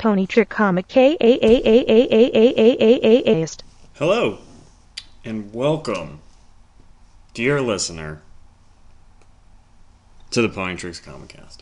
[0.00, 3.46] Pony Trick Comic K A A A A A A A A A
[3.96, 4.38] Hello,
[5.26, 6.22] and welcome,
[7.34, 8.22] dear listener,
[10.30, 11.58] to the Pony Tricks Comicast.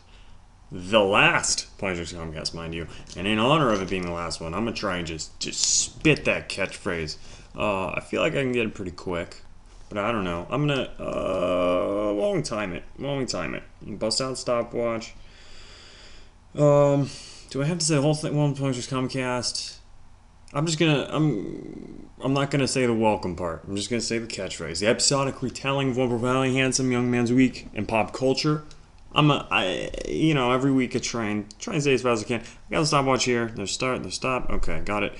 [0.71, 2.87] The last Pony Tricks Comicast, mind you.
[3.17, 5.59] And in honor of it being the last one, I'm to try and just, just
[5.59, 7.17] spit that catchphrase.
[7.57, 9.41] Uh, I feel like I can get it pretty quick,
[9.89, 10.47] but I don't know.
[10.49, 12.83] I'm to, uh, long time it.
[12.97, 13.63] Long time it.
[13.99, 15.13] Bust out stopwatch.
[16.55, 17.09] Um,
[17.49, 18.35] do I have to say the whole thing?
[18.37, 19.77] One Pony Tricks Comicast.
[20.53, 23.63] I'm just gonna I'm I'm not gonna say the welcome part.
[23.67, 24.79] I'm just gonna say the catchphrase.
[24.79, 28.63] The episodic retelling of one profoundly handsome young man's week in pop culture.
[29.13, 32.23] I'm a I you know every week I try and try and say as fast
[32.23, 32.41] as I can.
[32.41, 33.47] I got the stopwatch here.
[33.47, 34.01] There's start.
[34.01, 34.49] There's stop.
[34.49, 35.13] Okay, got it.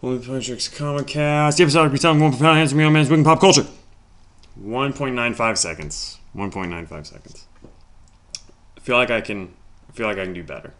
[0.00, 1.58] One Projects Comic Cast.
[1.58, 3.66] The episodic retelling of one profoundly handsome young man's week in pop culture.
[4.62, 6.18] 1.95 seconds.
[6.34, 7.46] 1.95 seconds.
[8.76, 9.54] I feel like I can.
[9.88, 10.74] I feel like I can do better.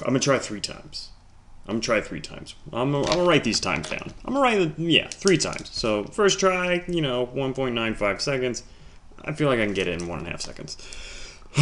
[0.00, 1.10] I'm gonna try three times.
[1.66, 2.54] I'm gonna try three times.
[2.72, 4.12] I'm gonna, I'm gonna write these times down.
[4.24, 5.70] I'm gonna write, yeah, three times.
[5.72, 8.64] So first try, you know, 1.95 seconds.
[9.24, 10.76] I feel like I can get it in one and a half seconds.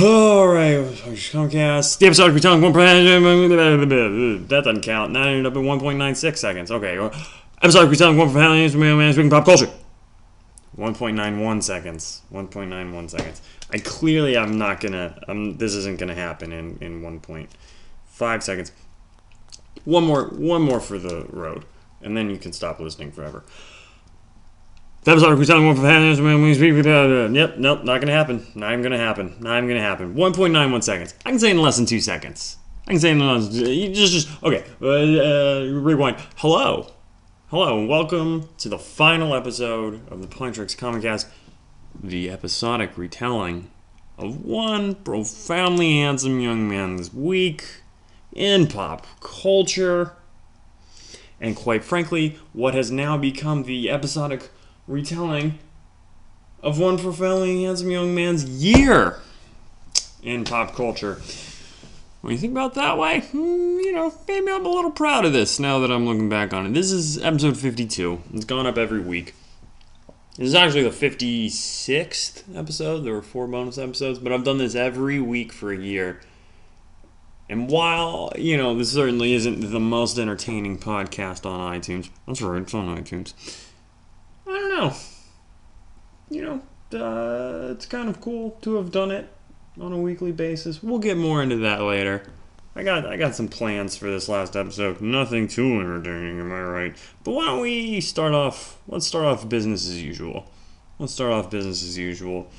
[0.00, 1.98] All right, Comcast.
[1.98, 2.72] The episode retelling one.
[2.72, 5.12] That doesn't count.
[5.12, 6.70] That ended up at 1.96 seconds.
[6.70, 7.10] Okay,
[7.60, 8.70] episode retelling one man
[9.12, 9.68] speaking pop culture.
[10.78, 12.22] 1.91 seconds.
[12.32, 13.42] 1.91 seconds.
[13.70, 15.22] I clearly I'm not gonna.
[15.28, 15.58] I'm.
[15.58, 17.02] This isn't gonna happen in in
[18.18, 18.72] 1.5 seconds.
[19.84, 21.64] One more one more for the road
[22.02, 23.44] and then you can stop listening forever.
[25.04, 26.20] That was our retelling one for fans
[27.34, 28.46] yep nope not gonna happen.
[28.54, 29.36] Not even gonna happen.
[29.40, 30.14] Not even gonna happen.
[30.14, 31.14] 1.91 seconds.
[31.26, 32.58] I can say in less than two seconds.
[32.86, 36.16] I can say in less You just just okay uh, uh, rewind.
[36.36, 36.92] Hello.
[37.48, 41.26] Hello and welcome to the final episode of the Pony Tricks Comicast
[42.02, 43.70] the episodic retelling
[44.16, 47.81] of one profoundly handsome young man's week
[48.32, 50.12] in pop culture.
[51.40, 54.50] And quite frankly, what has now become the episodic
[54.86, 55.58] retelling
[56.62, 59.18] of one profoundly handsome young man's year
[60.22, 61.20] in pop culture.
[62.20, 63.38] When you think about that way, hmm,
[63.80, 66.66] you know, maybe I'm a little proud of this now that I'm looking back on
[66.66, 66.72] it.
[66.72, 68.22] This is episode 52.
[68.32, 69.34] It's gone up every week.
[70.36, 73.00] This is actually the 56th episode.
[73.00, 76.20] There were four bonus episodes, but I've done this every week for a year.
[77.52, 82.62] And while, you know, this certainly isn't the most entertaining podcast on iTunes, that's right,
[82.62, 83.34] it's on iTunes.
[84.46, 84.94] I don't know.
[86.30, 89.30] You know, uh, it's kind of cool to have done it
[89.78, 90.82] on a weekly basis.
[90.82, 92.22] We'll get more into that later.
[92.74, 95.02] I got I got some plans for this last episode.
[95.02, 96.96] Nothing too entertaining, am I right?
[97.22, 98.78] But why don't we start off?
[98.88, 100.50] Let's start off business as usual.
[100.98, 102.50] Let's start off business as usual.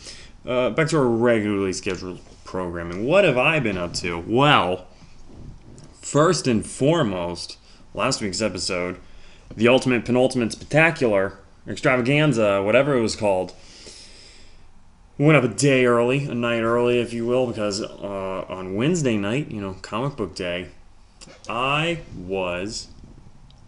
[0.45, 3.05] Uh, back to our regularly scheduled programming.
[3.05, 4.19] What have I been up to?
[4.27, 4.87] Well,
[6.01, 7.57] first and foremost,
[7.93, 8.99] last week's episode,
[9.55, 13.53] the ultimate penultimate spectacular extravaganza, whatever it was called,
[15.17, 19.15] went up a day early, a night early, if you will, because uh, on Wednesday
[19.15, 20.67] night, you know, comic book day,
[21.47, 22.89] I was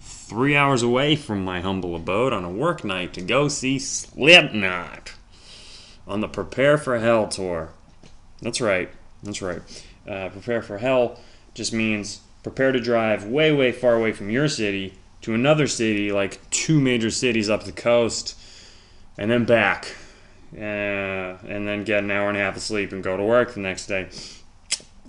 [0.02, 5.15] three hours away from my humble abode on a work night to go see Slipknot
[6.08, 7.70] on the Prepare for Hell tour.
[8.42, 8.90] That's right.
[9.24, 9.62] That's right.
[10.08, 11.20] Uh, prepare for hell
[11.56, 16.12] just means prepare to drive way, way far away from your city to another city,
[16.12, 18.38] like two major cities up the coast,
[19.18, 19.96] and then back.
[20.56, 23.54] Uh, and then get an hour and a half of sleep and go to work
[23.54, 24.08] the next day.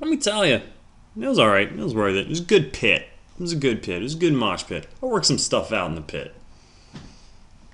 [0.01, 1.71] Let me tell you, it was all right.
[1.71, 2.27] It was worth it.
[2.27, 3.07] It was a good pit.
[3.39, 4.01] It was a good pit.
[4.01, 4.89] It was a good mosh pit.
[5.03, 6.35] I worked some stuff out in the pit.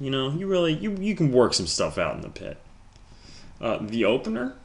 [0.00, 2.58] You know, you really you you can work some stuff out in the pit.
[3.62, 4.56] Uh, the opener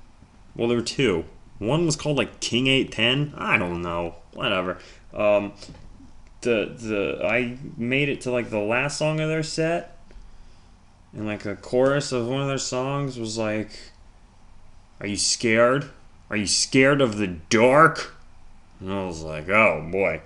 [0.58, 1.26] well, there were two.
[1.60, 3.34] One was called like King Eight Ten.
[3.38, 4.16] I don't know.
[4.34, 4.80] Whatever.
[5.14, 5.54] Um,
[6.42, 9.98] the the I made it to like the last song of their set,
[11.14, 13.70] and like a chorus of one of their songs was like,
[15.00, 15.92] "Are you scared?
[16.30, 18.16] Are you scared of the dark?"
[18.80, 20.22] And I was like, "Oh boy."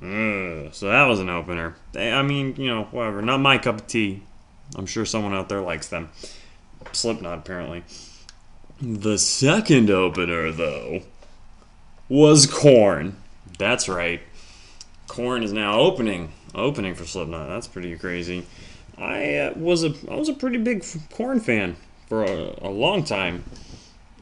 [0.00, 1.74] So that was an opener.
[1.94, 3.20] I mean, you know, whatever.
[3.20, 4.22] Not my cup of tea.
[4.76, 6.10] I'm sure someone out there likes them.
[6.92, 7.84] Slipknot, apparently.
[8.80, 11.02] The second opener, though,
[12.08, 13.16] was Korn.
[13.58, 14.22] That's right.
[15.06, 17.48] Korn is now opening, opening for Slipknot.
[17.48, 18.46] That's pretty crazy.
[18.96, 21.76] I uh, was a I was a pretty big Korn fan
[22.06, 23.44] for a, a long time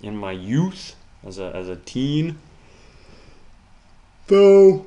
[0.03, 0.95] in my youth
[1.25, 2.39] as a as a teen.
[4.29, 4.87] Though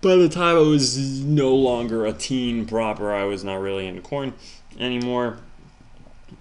[0.00, 4.00] by the time I was no longer a teen proper, I was not really into
[4.00, 4.32] Korn
[4.78, 5.38] anymore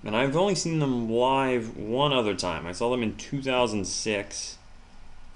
[0.04, 2.66] and I've only seen them live one other time.
[2.66, 4.58] I saw them in 2006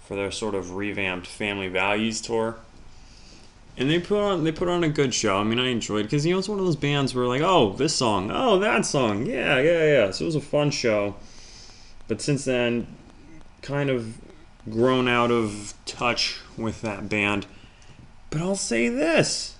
[0.05, 2.57] for their sort of revamped Family Values tour.
[3.75, 5.37] And they put on they put on a good show.
[5.37, 7.73] I mean, I enjoyed because you know it's one of those bands where like, oh,
[7.73, 10.11] this song, oh, that song, yeah, yeah, yeah.
[10.11, 11.15] So it was a fun show.
[12.07, 12.85] But since then,
[13.63, 14.17] kind of
[14.69, 17.47] grown out of touch with that band.
[18.29, 19.55] But I'll say this: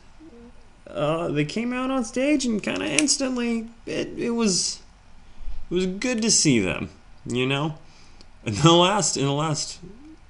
[0.88, 4.82] uh, they came out on stage and kind of instantly, it, it was
[5.74, 6.90] it was good to see them.
[7.25, 7.80] You know,
[8.46, 9.80] in the last in the last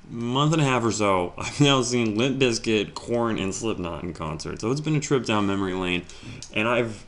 [0.10, 4.14] month and a half or so, I've now seen Limp Bizkit, Korn, and Slipknot in
[4.14, 4.62] concert.
[4.62, 6.04] So it's been a trip down memory lane,
[6.54, 7.04] and I've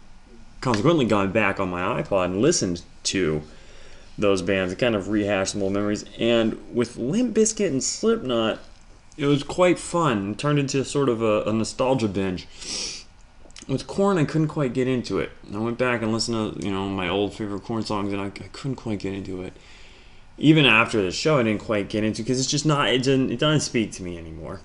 [0.60, 3.42] consequently gone back on my iPod and listened to
[4.18, 6.04] those bands and kind of rehashed some old memories.
[6.20, 8.60] And with Limp Bizkit and Slipknot,
[9.16, 10.32] it was quite fun.
[10.32, 12.48] It turned into sort of a, a nostalgia binge.
[13.68, 15.32] With Korn, I couldn't quite get into it.
[15.54, 18.26] I went back and listened to you know my old favorite Korn songs, and I,
[18.26, 19.54] I couldn't quite get into it
[20.38, 23.32] even after the show, I didn't quite get into because it's just not it doesn't
[23.32, 24.62] it doesn't speak to me anymore.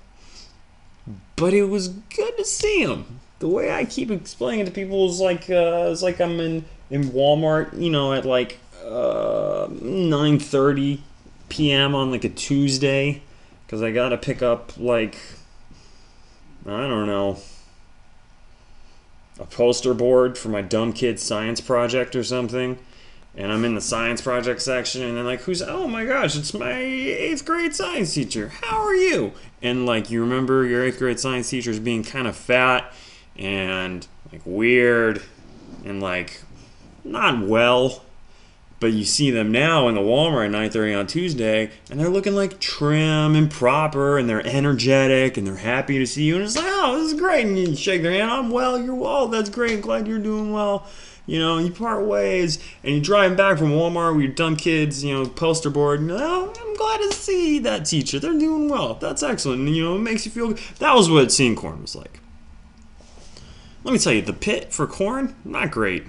[1.36, 3.20] But it was good to see him.
[3.38, 6.64] The way I keep explaining it to people is like uh, it's like I'm in
[6.90, 11.00] in Walmart, you know, at like uh, 9:30
[11.48, 11.94] p.m.
[11.94, 13.22] on like a Tuesday
[13.66, 15.16] because I gotta pick up like
[16.66, 17.38] I don't know
[19.40, 22.78] a poster board for my dumb kid science project or something
[23.36, 25.62] and I'm in the science project section, and they're like, "Who's?
[25.62, 28.48] Oh my gosh, it's my eighth grade science teacher.
[28.60, 29.32] How are you?"
[29.62, 32.92] And like, you remember your eighth grade science teachers being kind of fat
[33.36, 35.22] and like weird
[35.84, 36.42] and like
[37.04, 38.02] not well,
[38.80, 42.34] but you see them now in the Walmart at 9:30 on Tuesday, and they're looking
[42.34, 46.56] like trim and proper, and they're energetic, and they're happy to see you, and it's
[46.56, 48.82] like, "Oh, this is great!" And you shake their hand, "I'm well.
[48.82, 49.28] You're well.
[49.28, 49.82] That's great.
[49.82, 50.86] Glad you're doing well."
[51.26, 55.04] you know, you part ways and you're driving back from Walmart with your dumb kids,
[55.04, 56.00] you know, poster board.
[56.00, 58.18] And, oh, I'm glad to see that teacher.
[58.18, 58.94] They're doing well.
[58.94, 59.60] That's excellent.
[59.60, 60.58] And, you know, it makes you feel good.
[60.80, 62.18] That was what seeing Korn was like.
[63.84, 66.06] Let me tell you, the pit for Korn, not great.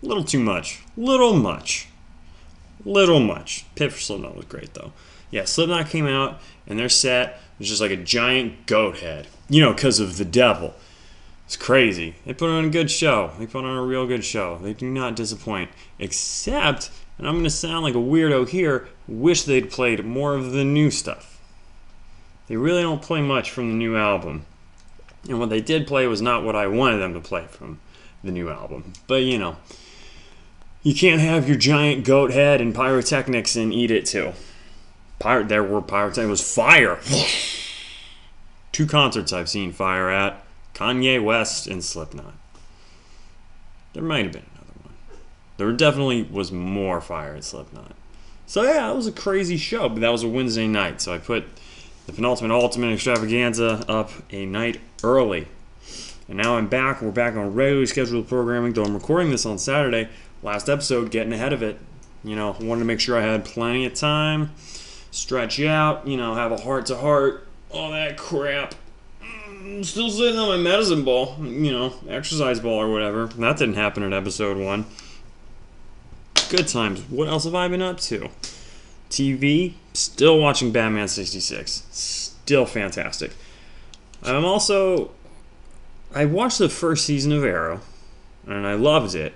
[0.00, 0.80] A little too much.
[0.96, 1.88] Little much.
[2.84, 3.64] Little much.
[3.74, 4.92] Pit for Slipknot was great, though.
[5.30, 9.28] Yeah, Slipknot came out and their set was just like a giant goat head.
[9.48, 10.74] You know, because of the devil.
[11.46, 12.14] It's crazy.
[12.24, 13.32] They put on a good show.
[13.38, 14.58] They put on a real good show.
[14.58, 15.70] They do not disappoint.
[15.98, 20.52] Except, and I'm going to sound like a weirdo here, wish they'd played more of
[20.52, 21.40] the new stuff.
[22.48, 24.46] They really don't play much from the new album.
[25.28, 27.80] And what they did play was not what I wanted them to play from
[28.24, 28.92] the new album.
[29.06, 29.56] But you know,
[30.82, 34.32] you can't have your giant goat head and pyrotechnics and eat it too.
[35.18, 36.26] Pyro, there were pyrotechnics.
[36.26, 36.98] It was fire.
[38.72, 40.42] Two concerts I've seen fire at.
[40.74, 42.34] Kanye West and Slipknot.
[43.92, 44.94] There might have been another one.
[45.58, 47.94] There definitely was more fire at Slipknot.
[48.46, 51.00] So yeah, it was a crazy show, but that was a Wednesday night.
[51.00, 51.44] So I put
[52.06, 55.46] the penultimate ultimate extravaganza up a night early.
[56.28, 57.02] And now I'm back.
[57.02, 60.08] We're back on regularly scheduled programming, though I'm recording this on Saturday.
[60.42, 61.78] Last episode, getting ahead of it.
[62.24, 64.52] You know, wanted to make sure I had plenty of time,
[65.10, 68.74] stretch out, you know, have a heart to heart, all that crap
[69.62, 73.26] mm, still sitting on my medicine ball, you know, exercise ball or whatever.
[73.26, 74.86] That didn't happen in episode one.
[76.50, 77.00] Good times.
[77.02, 78.28] What else have I been up to?
[79.10, 81.86] TV, still watching Batman 66.
[81.90, 83.32] Still fantastic.
[84.22, 85.10] I'm also.
[86.14, 87.80] I watched the first season of Arrow,
[88.46, 89.32] and I loved it.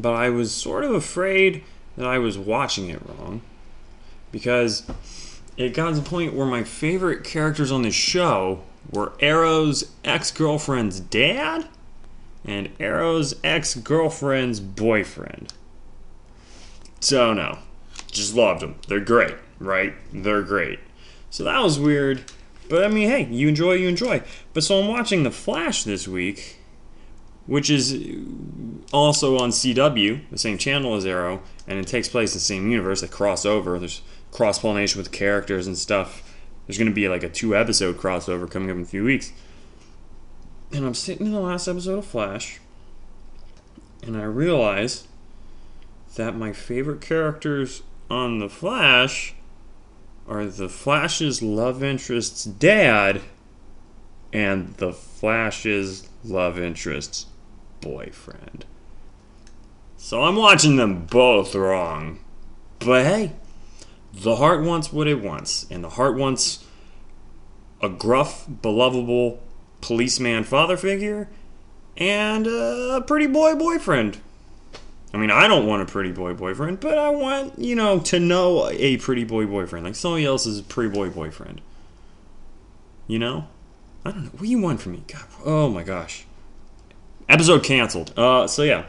[0.00, 1.62] But I was sort of afraid
[1.96, 3.42] that I was watching it wrong.
[4.32, 4.84] Because
[5.56, 10.30] it got to the point where my favorite characters on the show were Arrow's ex
[10.30, 11.68] girlfriend's dad
[12.44, 15.52] and Arrow's ex girlfriend's boyfriend.
[17.00, 17.58] So, no,
[18.10, 18.76] just loved them.
[18.88, 19.94] They're great, right?
[20.12, 20.80] They're great.
[21.30, 22.24] So that was weird.
[22.68, 24.22] But I mean, hey, you enjoy, you enjoy.
[24.52, 26.58] But so I'm watching The Flash this week,
[27.46, 27.92] which is
[28.92, 32.70] also on CW, the same channel as Arrow, and it takes place in the same
[32.70, 33.00] universe.
[33.00, 33.78] They cross over.
[33.78, 36.34] There's cross pollination with characters and stuff.
[36.66, 39.32] There's going to be like a two episode crossover coming up in a few weeks.
[40.72, 42.58] And I'm sitting in the last episode of Flash,
[44.02, 45.06] and I realize
[46.16, 49.34] that my favorite characters on The Flash
[50.26, 53.20] are the Flash's love interest's dad
[54.32, 57.26] and the Flash's love interest's
[57.84, 58.64] boyfriend.
[59.96, 62.18] So I'm watching them both wrong.
[62.78, 63.32] But hey,
[64.12, 66.64] the heart wants what it wants, and the heart wants
[67.80, 69.40] a gruff, belovable
[69.80, 71.28] policeman father figure
[71.96, 74.18] and a pretty boy boyfriend.
[75.12, 78.18] I mean, I don't want a pretty boy boyfriend, but I want, you know, to
[78.18, 79.84] know a pretty boy boyfriend.
[79.84, 81.60] Like somebody else's pretty boy boyfriend.
[83.06, 83.46] You know?
[84.04, 84.30] I don't know.
[84.30, 85.04] What do you want from me?
[85.06, 86.26] God, oh my gosh.
[87.28, 88.12] Episode canceled.
[88.18, 88.86] Uh, so yeah.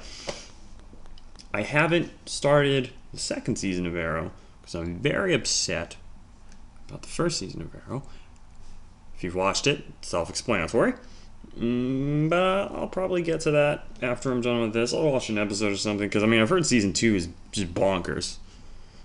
[1.53, 5.95] I haven't started the second season of Arrow because I'm very upset
[6.89, 8.03] about the first season of Arrow.
[9.15, 10.95] If you've watched it, self-explanatory.
[11.57, 14.93] Mm, but I'll probably get to that after I'm done with this.
[14.93, 17.73] I'll watch an episode or something because I mean I've heard season two is just
[17.73, 18.37] bonkers.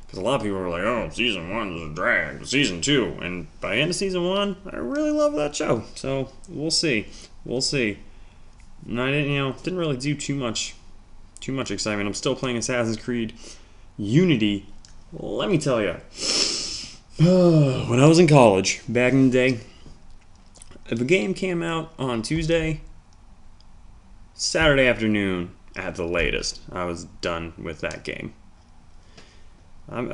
[0.07, 3.17] Because a lot of people are like, "Oh, season one is a drag." Season two,
[3.23, 5.85] and by the end of season one, I really love that show.
[5.95, 7.07] So we'll see,
[7.45, 7.99] we'll see.
[8.87, 10.75] And I didn't, you know, didn't really do too much,
[11.41, 12.07] too much excitement.
[12.07, 13.35] I'm still playing Assassin's Creed
[13.97, 14.67] Unity.
[15.13, 15.93] Let me tell you,
[17.19, 19.61] when I was in college back in the day,
[20.89, 22.81] if a game came out on Tuesday,
[24.35, 28.35] Saturday afternoon at the latest, I was done with that game.
[29.89, 30.11] I'm,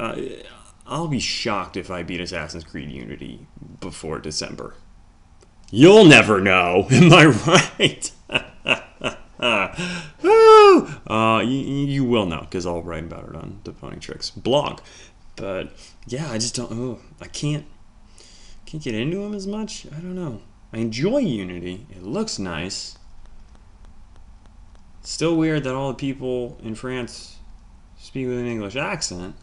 [0.86, 3.46] I'll be shocked if I beat Assassin's Creed Unity
[3.80, 4.74] before December.
[5.70, 8.10] You'll never know, am I right?
[9.38, 9.68] Uh,
[11.44, 14.80] you, you will know because I'll write about it on the Pony Tricks blog.
[15.36, 15.72] But
[16.06, 16.72] yeah, I just don't.
[16.72, 17.66] Oh, I can't
[18.66, 19.86] can't get into them as much.
[19.86, 20.42] I don't know.
[20.72, 21.86] I enjoy Unity.
[21.90, 22.98] It looks nice.
[25.02, 27.36] Still weird that all the people in France
[27.96, 29.36] speak with an English accent.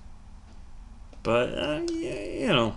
[1.23, 2.75] But, uh, yeah, you know,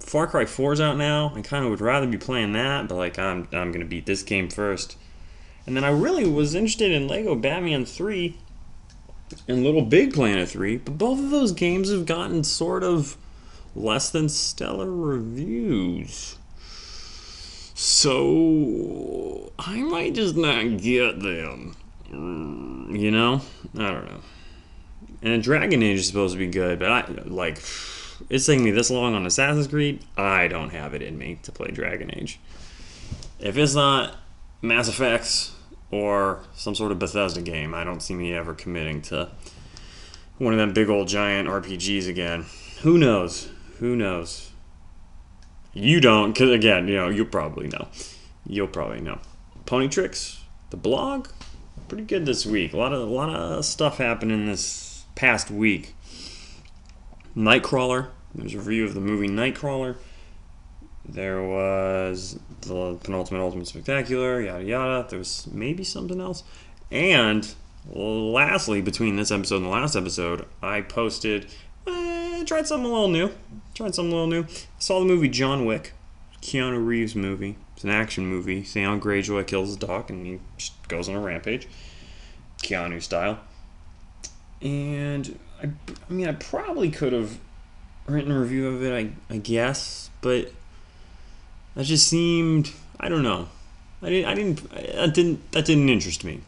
[0.00, 1.32] Far Cry 4's out now.
[1.34, 4.22] I kind of would rather be playing that, but, like, I'm, I'm to beat this
[4.22, 4.98] game first.
[5.68, 8.34] And then I really was interested in Lego Batman 3
[9.46, 13.18] and Little Big Planet 3, but both of those games have gotten sort of
[13.76, 16.38] less than stellar reviews.
[17.74, 21.76] So I might just not get them.
[22.10, 23.42] You know?
[23.74, 24.20] I don't know.
[25.20, 27.58] And Dragon Age is supposed to be good, but I like
[28.30, 30.02] it's taking me this long on Assassin's Creed.
[30.16, 32.40] I don't have it in me to play Dragon Age.
[33.38, 34.16] If it's not
[34.62, 35.52] Mass Effects
[35.90, 39.30] or some sort of Bethesda game, I don't see me ever committing to
[40.38, 42.46] one of them big old giant RPGs again.
[42.82, 43.48] Who knows?
[43.78, 44.50] Who knows?
[45.72, 47.88] You don't, because again, you know, you'll probably know.
[48.46, 49.18] You'll probably know.
[49.66, 50.40] Pony Tricks,
[50.70, 51.28] the blog,
[51.88, 52.72] pretty good this week.
[52.72, 55.94] A lot of a lot of stuff happening this past week.
[57.36, 58.08] Nightcrawler.
[58.34, 59.96] There's a review of the movie Nightcrawler.
[61.08, 65.06] There was the penultimate ultimate spectacular, yada yada.
[65.08, 66.44] There was maybe something else.
[66.90, 67.48] And
[67.90, 71.46] lastly, between this episode and the last episode, I posted
[71.86, 73.30] eh, tried something a little new.
[73.74, 74.42] Tried something a little new.
[74.44, 75.92] I saw the movie John Wick,
[76.42, 77.56] Keanu Reeves movie.
[77.74, 78.62] It's an action movie.
[78.62, 81.68] Theon Greyjoy kills his dog and he just goes on a rampage,
[82.62, 83.38] Keanu style.
[84.60, 87.38] And I, I mean, I probably could have
[88.06, 90.50] written a review of it, I, I guess, but
[91.78, 93.48] that just seemed I don't know.
[94.02, 96.40] I didn't I didn't that didn't that didn't interest me.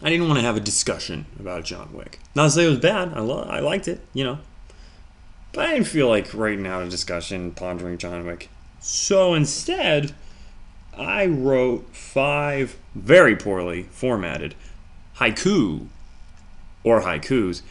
[0.00, 2.20] I didn't want to have a discussion about John Wick.
[2.36, 3.14] Not to say it was bad.
[3.14, 4.38] I lo- I liked it, you know.
[5.52, 8.48] But I didn't feel like writing out a discussion pondering John Wick.
[8.78, 10.14] So instead,
[10.96, 14.54] I wrote five very poorly formatted
[15.16, 15.88] haiku
[16.84, 17.62] or haikus.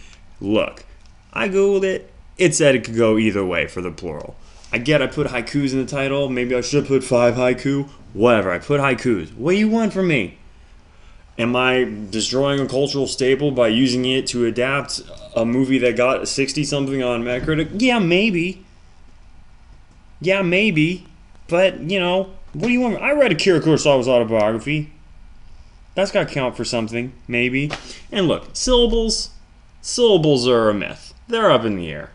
[0.42, 0.84] Look,
[1.32, 2.12] I googled it.
[2.38, 4.36] It said it could go either way for the plural.
[4.78, 6.30] I get I put haikus in the title.
[6.30, 7.90] Maybe I should put five haiku.
[8.14, 8.52] Whatever.
[8.52, 9.34] I put haikus.
[9.34, 10.38] What do you want from me?
[11.40, 15.02] Am I destroying a cultural staple by using it to adapt
[15.36, 17.82] a movie that got 60 something on Metacritic?
[17.82, 18.64] Yeah, maybe.
[20.22, 21.08] Yeah, maybe.
[21.48, 23.02] But, you know, what do you want?
[23.02, 24.92] I read Akira Kurosawa's autobiography.
[25.96, 27.72] That's got to count for something, maybe.
[28.12, 29.32] And look, syllables,
[29.82, 31.16] syllables are a myth.
[31.28, 32.12] They're up in the air.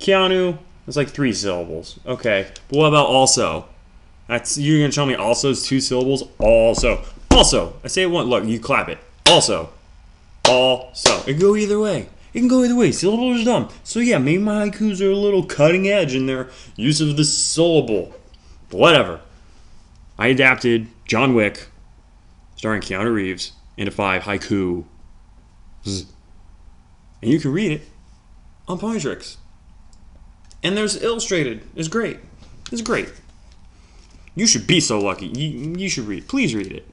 [0.00, 2.00] Keanu, it's like three syllables.
[2.06, 3.66] Okay, but what about also?
[4.26, 6.24] That's you're gonna tell me also is two syllables.
[6.38, 8.26] Also, also, I say it one.
[8.26, 8.98] Look, you clap it.
[9.26, 9.68] Also,
[10.48, 11.18] also.
[11.20, 12.08] It can go either way.
[12.32, 12.90] It can go either way.
[12.92, 13.68] Syllables are dumb.
[13.84, 17.24] So yeah, maybe my haikus are a little cutting edge in their use of the
[17.24, 18.14] syllable.
[18.70, 19.20] But whatever.
[20.18, 21.68] I adapted John Wick,
[22.56, 24.84] starring Keanu Reeves, into five haiku.
[25.84, 26.06] And
[27.20, 27.82] you can read it
[28.66, 29.36] on Pony Tricks.
[30.62, 31.62] And there's illustrated.
[31.76, 32.18] It's great.
[32.72, 33.12] It's great.
[34.34, 35.26] You should be so lucky.
[35.26, 36.28] You, you should read.
[36.28, 36.86] Please read it.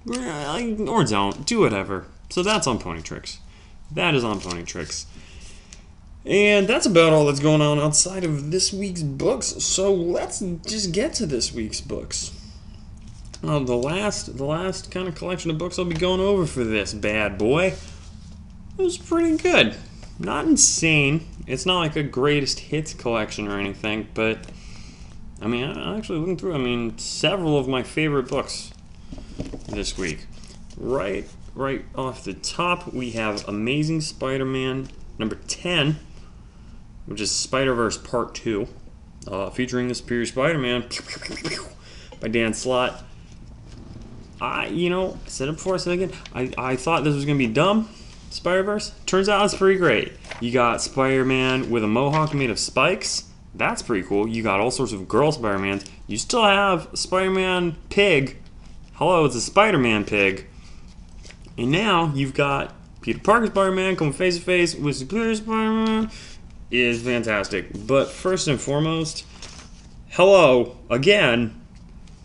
[0.88, 1.46] Or don't.
[1.46, 2.06] Do whatever.
[2.30, 3.40] So that's on Pony Tricks.
[3.92, 5.06] That is on Pony Tricks.
[6.26, 9.48] And that's about all that's going on outside of this week's books.
[9.64, 12.32] So let's just get to this week's books.
[13.44, 16.64] Uh, the last, the last kind of collection of books I'll be going over for
[16.64, 17.76] this bad boy
[18.78, 19.76] it was pretty good.
[20.20, 21.26] Not insane.
[21.48, 24.40] It's not like a greatest hits collection or anything, but
[25.42, 26.56] I mean, I actually looking through.
[26.56, 28.72] I mean, several of my favorite books
[29.68, 30.26] this week.
[30.78, 36.00] Right, right off the top, we have Amazing Spider-Man number ten,
[37.06, 38.68] which is Spider-Verse Part Two,
[39.28, 40.86] uh, featuring the Superior Spider-Man
[42.20, 43.04] by Dan Slott.
[44.42, 46.18] I, you know, I said it before, I said it again.
[46.34, 47.90] I, I thought this was gonna be dumb.
[48.32, 48.92] Spider Verse.
[49.06, 50.12] Turns out it's pretty great.
[50.42, 53.32] You got Spider Man with a mohawk made of spikes.
[53.54, 54.28] That's pretty cool.
[54.28, 55.86] You got all sorts of girl Spider Mans.
[56.08, 58.38] You still have Spider Man Pig.
[58.96, 60.46] Hello, it's a Spider Man pig.
[61.58, 65.72] And now you've got Peter Parker Spider Man coming face to face with Superior Spider
[65.72, 66.12] Man.
[66.70, 67.68] Is fantastic.
[67.88, 69.26] But first and foremost,
[70.10, 71.62] hello again.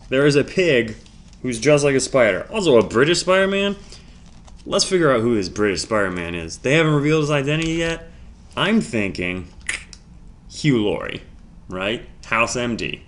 [0.08, 0.96] There is a pig
[1.42, 2.48] who's dressed like a spider.
[2.50, 3.76] Also, a British Spider Man.
[4.66, 6.58] Let's figure out who this British Spider Man is.
[6.58, 8.10] They haven't revealed his identity yet.
[8.56, 9.48] I'm thinking
[10.50, 11.22] Hugh Laurie,
[11.68, 12.06] right?
[12.26, 13.00] House MD.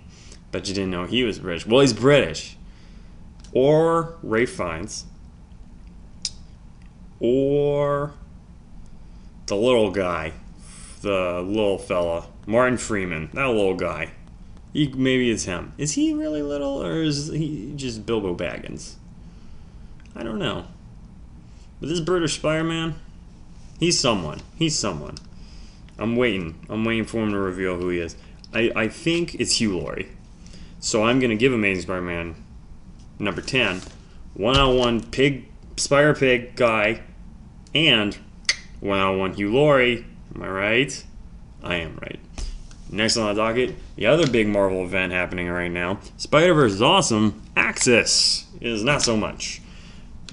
[0.51, 1.65] Bet you didn't know he was British.
[1.67, 2.57] Well, he's British.
[3.51, 5.05] Or Ralph Fiennes.
[7.19, 8.13] Or
[9.45, 10.33] the little guy.
[11.01, 12.27] The little fella.
[12.47, 13.29] Martin Freeman.
[13.33, 14.11] That little guy.
[14.73, 15.73] He, maybe it's him.
[15.77, 18.95] Is he really little or is he just Bilbo Baggins?
[20.15, 20.65] I don't know.
[21.83, 22.95] But this British Spider-Man,
[23.77, 24.39] he's someone.
[24.55, 25.17] He's someone.
[25.99, 26.65] I'm waiting.
[26.69, 28.15] I'm waiting for him to reveal who he is.
[28.53, 30.07] I, I think it's Hugh Laurie.
[30.79, 32.35] So I'm going to give Amazing Spider-Man
[33.19, 33.81] number 10,
[34.33, 37.01] one-on-one pig, Spire Pig guy,
[37.75, 38.17] and
[38.79, 40.05] one-on-one Hugh Laurie.
[40.33, 41.05] Am I right?
[41.61, 42.21] I am right.
[42.91, 45.99] Next on the docket, the other big Marvel event happening right now.
[46.15, 47.41] Spider-Verse is awesome.
[47.57, 49.59] Axis is not so much.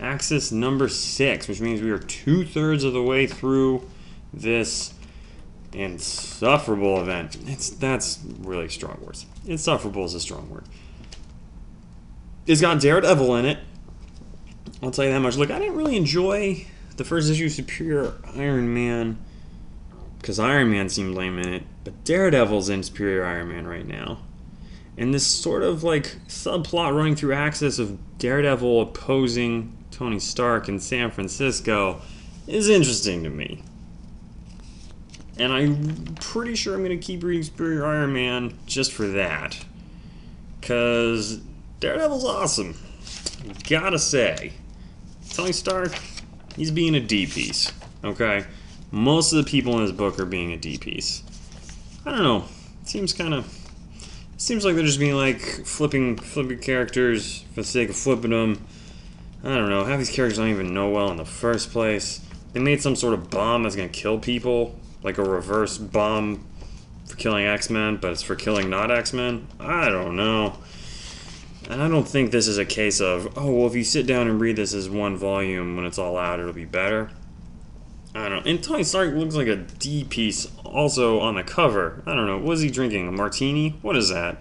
[0.01, 3.87] Axis number six, which means we are two thirds of the way through
[4.33, 4.95] this
[5.73, 7.37] insufferable event.
[7.47, 9.27] It's that's really strong words.
[9.47, 10.65] Insufferable is a strong word.
[12.47, 13.59] It's got Daredevil in it.
[14.83, 15.37] I'll tell you that much.
[15.37, 19.19] Look, I didn't really enjoy the first issue of Superior Iron Man
[20.19, 24.19] because Iron Man seemed lame in it, but Daredevil's in Superior Iron Man right now.
[24.97, 30.81] And this sort of like subplot running through Axis of Daredevil opposing Tony Stark in
[30.81, 32.01] San Francisco
[32.47, 33.63] is interesting to me.
[35.39, 39.65] And I'm pretty sure I'm going to keep reading Superior Iron Man just for that.
[40.61, 41.41] Because
[41.81, 42.77] Daredevil's awesome.
[43.69, 44.53] Gotta say.
[45.31, 45.99] Tony Stark,
[46.57, 47.73] he's being a D piece.
[48.05, 48.45] Okay?
[48.91, 51.23] Most of the people in this book are being a D piece.
[52.05, 52.45] I don't know.
[52.83, 53.57] It seems kind of.
[54.37, 58.67] Seems like they're just being like flipping, flipping characters for the sake of flipping them.
[59.43, 59.85] I don't know.
[59.85, 62.21] Half these characters I don't even know well in the first place.
[62.53, 66.47] They made some sort of bomb that's gonna kill people, like a reverse bomb
[67.07, 69.47] for killing X-Men, but it's for killing not X-Men.
[69.59, 70.59] I don't know.
[71.69, 74.27] And I don't think this is a case of, oh, well, if you sit down
[74.27, 77.11] and read this as one volume, when it's all out, it'll be better.
[78.13, 78.51] I don't know.
[78.51, 82.03] And Tony Stark looks like a D piece also on the cover.
[82.07, 82.39] I don't know.
[82.39, 83.07] What is he drinking?
[83.07, 83.79] A martini?
[83.83, 84.39] What is that?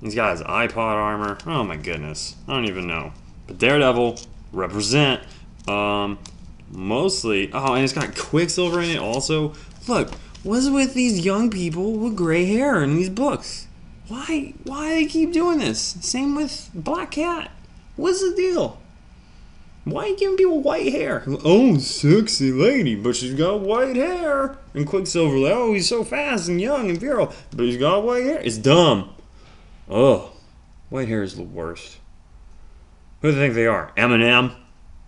[0.00, 1.36] He's got his iPod armor.
[1.46, 2.36] Oh my goodness.
[2.48, 3.12] I don't even know.
[3.46, 4.18] But Daredevil,
[4.52, 5.22] represent.
[5.66, 6.18] Um,
[6.70, 7.50] mostly.
[7.52, 9.54] Oh, and it's got Quicksilver in it also.
[9.88, 13.66] Look, what's with these young people with gray hair in these books?
[14.08, 14.54] Why?
[14.64, 15.80] Why they keep doing this?
[16.00, 17.50] Same with Black Cat.
[17.96, 18.78] What's the deal?
[19.84, 21.24] Why are you giving people white hair?
[21.44, 24.56] Oh, sexy lady, but she's got white hair.
[24.74, 28.22] And Quicksilver, like, oh, he's so fast and young and virile, but he's got white
[28.22, 28.40] hair.
[28.40, 29.12] It's dumb.
[29.90, 30.30] Ugh.
[30.88, 31.98] White hair is the worst.
[33.22, 33.92] Who do they think they are?
[33.96, 34.56] Eminem?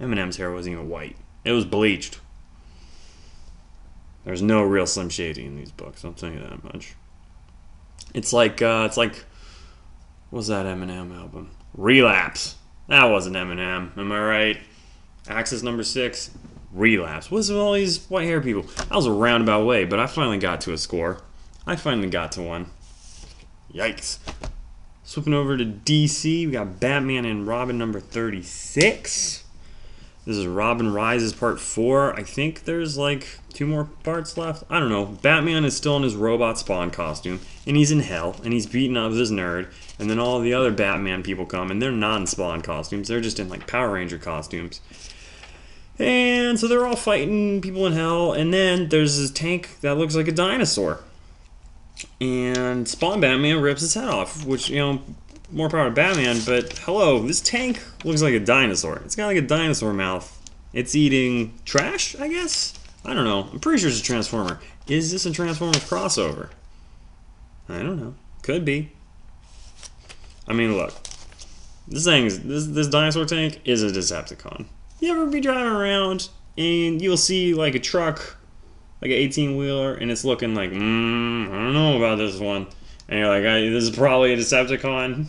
[0.00, 1.16] Eminem's hair wasn't even white.
[1.44, 2.20] It was bleached.
[4.24, 6.94] There's no real Slim Shady in these books, I'll tell you that much.
[8.14, 9.16] It's like, uh, it's like,
[10.30, 11.50] what was that Eminem album?
[11.76, 12.54] Relapse.
[12.88, 14.58] That wasn't Eminem, am I right?
[15.28, 16.30] Axis number six,
[16.72, 17.30] Relapse.
[17.30, 18.62] What's with all these white hair people?
[18.62, 21.20] That was a roundabout way, but I finally got to a score.
[21.66, 22.66] I finally got to one.
[23.72, 24.18] Yikes.
[25.06, 29.44] Slipping over to DC, we got Batman and Robin number 36.
[30.24, 32.18] This is Robin Rises part 4.
[32.18, 34.64] I think there's like two more parts left.
[34.70, 35.04] I don't know.
[35.04, 38.96] Batman is still in his robot spawn costume, and he's in hell, and he's beating
[38.96, 39.70] up this nerd.
[39.98, 43.08] And then all the other Batman people come, and they're non spawn costumes.
[43.08, 44.80] They're just in like Power Ranger costumes.
[45.98, 50.16] And so they're all fighting people in hell, and then there's this tank that looks
[50.16, 51.00] like a dinosaur.
[52.20, 55.02] And Spawn Batman rips his head off, which, you know,
[55.50, 59.00] more power to Batman, but hello, this tank looks like a dinosaur.
[59.04, 60.40] It's got like a dinosaur mouth.
[60.72, 62.74] It's eating trash, I guess?
[63.04, 63.48] I don't know.
[63.52, 64.60] I'm pretty sure it's a Transformer.
[64.88, 66.50] Is this a Transformers crossover?
[67.68, 68.14] I don't know.
[68.42, 68.90] Could be.
[70.48, 70.92] I mean, look.
[71.86, 74.66] This thing's this this dinosaur tank is a Decepticon.
[75.00, 78.36] You ever be driving around and you'll see like a truck,
[79.04, 82.66] like an 18 wheeler, and it's looking like, mm, I don't know about this one,
[83.06, 85.26] and you're like, this is probably a Decepticon.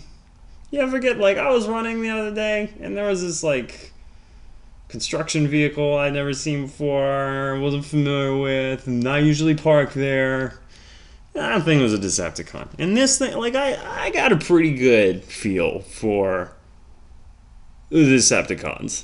[0.71, 3.93] You ever get like I was running the other day and there was this like
[4.88, 10.59] construction vehicle I'd never seen before, wasn't familiar with, not usually parked there.
[11.35, 12.69] I think it was a Decepticon.
[12.79, 16.53] And this thing, like, I, I got a pretty good feel for
[17.89, 19.03] the Decepticons.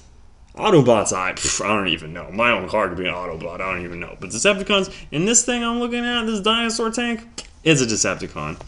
[0.55, 2.29] Autobots, I, pff, I don't even know.
[2.31, 4.17] My own car could be an Autobot, I don't even know.
[4.19, 7.21] But Decepticons, and this thing I'm looking at, this dinosaur tank,
[7.63, 8.59] is a Decepticon.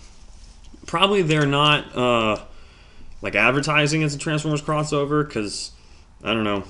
[0.85, 2.37] Probably they're not, uh,
[3.21, 5.71] like, advertising as a Transformers crossover, because,
[6.23, 6.63] I don't know,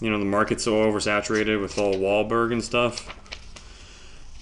[0.00, 3.16] you know, the market's so oversaturated with all Wahlberg and stuff.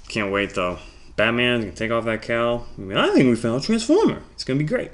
[0.08, 0.78] Can't wait, though.
[1.16, 2.66] Batman's gonna take off that cowl.
[2.76, 4.22] I mean, I think we found a Transformer.
[4.34, 4.92] It's gonna be great.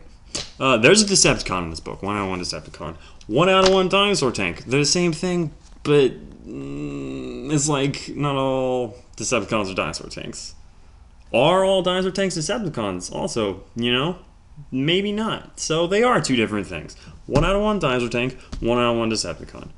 [0.58, 2.02] Uh, there's a Decepticon in this book.
[2.02, 2.96] One of one Decepticon.
[3.26, 4.64] One out of one dinosaur tank.
[4.64, 6.12] They're the same thing, but
[6.46, 10.54] mm, it's like not all Decepticons are dinosaur tanks.
[11.32, 13.12] Are all dinosaur tanks Decepticons?
[13.12, 14.18] Also, you know,
[14.70, 15.58] maybe not.
[15.58, 16.96] So they are two different things.
[17.26, 18.38] One out of one dinosaur tank.
[18.60, 19.70] One out of one Decepticon.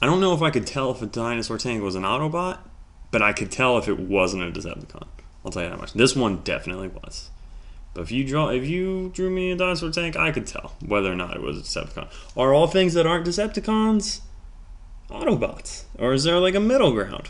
[0.00, 2.58] I don't know if I could tell if a dinosaur tank was an Autobot
[3.12, 5.06] but I could tell if it wasn't a Decepticon.
[5.44, 5.92] I'll tell you that much.
[5.92, 7.30] This one definitely was.
[7.94, 11.12] But if you draw, if you drew me a dinosaur tank, I could tell whether
[11.12, 12.08] or not it was a Decepticon.
[12.36, 14.20] Are all things that aren't Decepticons
[15.10, 17.28] Autobots, or is there like a middle ground?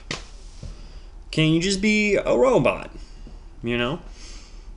[1.32, 2.90] Can you just be a robot?
[3.62, 4.00] You know.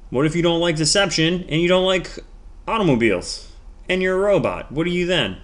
[0.10, 2.10] What if you don't like deception and you don't like
[2.67, 3.52] automobiles
[3.89, 4.71] and you're a robot?
[4.71, 5.38] What are you then?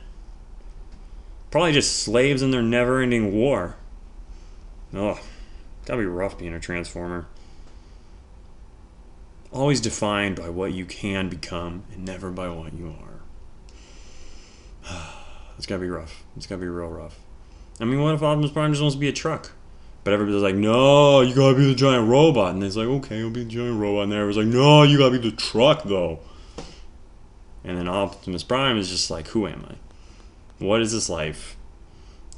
[1.51, 3.75] Probably just slaves in their never-ending war.
[4.93, 5.19] Oh,
[5.85, 7.25] Gotta be rough being a transformer.
[9.51, 13.21] Always defined by what you can become and never by what you are.
[15.57, 16.23] it's gotta be rough.
[16.37, 17.19] It's gotta be real rough.
[17.79, 19.51] I mean, what if Optimus Prime just wants to be a truck?
[20.03, 22.53] But everybody's like, no, you gotta be the giant robot.
[22.53, 24.05] And it's like, okay, I'll be the giant robot.
[24.05, 26.19] And everyone's like, no, you gotta be the truck, though.
[27.63, 29.75] And then Optimus Prime is just like, who am I?
[30.63, 31.57] What is this life?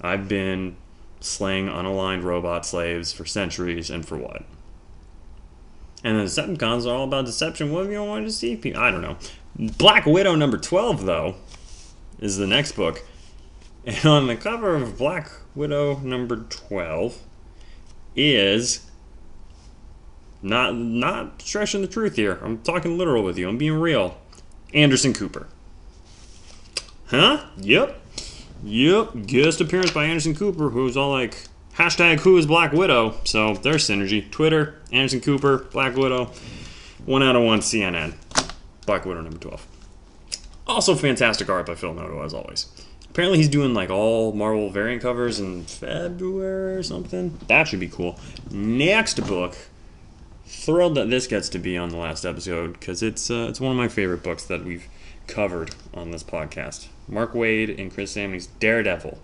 [0.02, 0.76] I've been
[1.20, 4.44] slaying unaligned robot slaves for centuries, and for what?
[6.04, 7.72] And the Decepticons are all about deception.
[7.72, 8.82] What if you don't want to deceive people?
[8.82, 9.18] I don't know.
[9.56, 11.36] Black Widow number 12, though,
[12.20, 13.04] is the next book.
[13.86, 17.22] And on the cover of Black Widow number 12
[18.16, 18.90] is
[20.42, 22.40] not not stretching the truth here.
[22.42, 23.48] I'm talking literal with you.
[23.48, 24.18] I'm being real.
[24.74, 25.48] Anderson Cooper.
[27.08, 27.46] Huh?
[27.58, 28.02] Yep.
[28.64, 31.44] Yep, guest appearance by Anderson Cooper, who's all like,
[31.78, 33.16] hashtag who is Black Widow.
[33.24, 34.30] So there's synergy.
[34.30, 36.32] Twitter, Anderson Cooper, Black Widow.
[37.06, 38.16] One out of one CNN.
[38.86, 39.68] Black Widow number 12.
[40.68, 42.68] Also fantastic art by Phil Noto, as always.
[43.10, 47.38] Apparently he's doing like all Marvel variant covers in February or something.
[47.48, 48.20] That should be cool.
[48.50, 49.56] Next book.
[50.46, 53.72] Thrilled that this gets to be on the last episode because it's uh, it's one
[53.72, 54.88] of my favorite books that we've
[55.28, 56.88] covered on this podcast.
[57.08, 59.18] Mark Waid and Chris Samnee's Daredevil,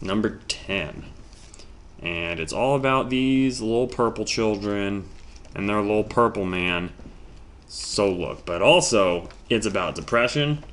[0.00, 1.04] number 10.
[2.00, 5.08] And it's all about these little purple children
[5.54, 6.92] and their little purple man.
[7.68, 10.64] So look, but also it's about depression.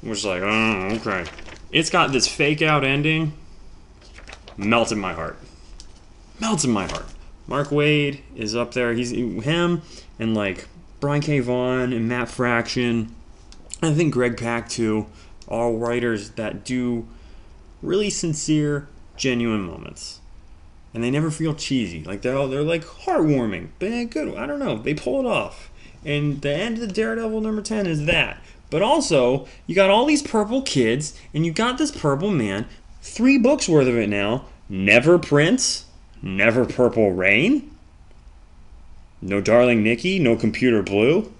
[0.00, 1.24] Which is like, oh, okay.
[1.70, 3.32] It's got this fake out ending.
[4.56, 5.38] Melted my heart.
[6.40, 7.06] Melted my heart.
[7.46, 8.92] Mark Waid is up there.
[8.94, 9.82] He's him
[10.18, 10.66] and like
[11.00, 11.40] Brian K.
[11.40, 13.14] Vaughan and Matt Fraction
[13.80, 15.06] I think Greg Pak too,
[15.46, 17.06] all writers that do
[17.80, 20.20] really sincere, genuine moments.
[20.94, 22.02] And they never feel cheesy.
[22.02, 24.34] Like they're all, they're like heartwarming, but eh, good.
[24.36, 24.78] I don't know.
[24.78, 25.70] They pull it off.
[26.04, 28.42] And the end of the Daredevil number 10 is that.
[28.70, 32.66] But also, you got all these purple kids, and you got this purple man.
[33.02, 34.44] Three books worth of it now.
[34.68, 35.86] Never Prince,
[36.20, 37.70] Never Purple Rain,
[39.22, 41.32] No Darling Nikki, No Computer Blue.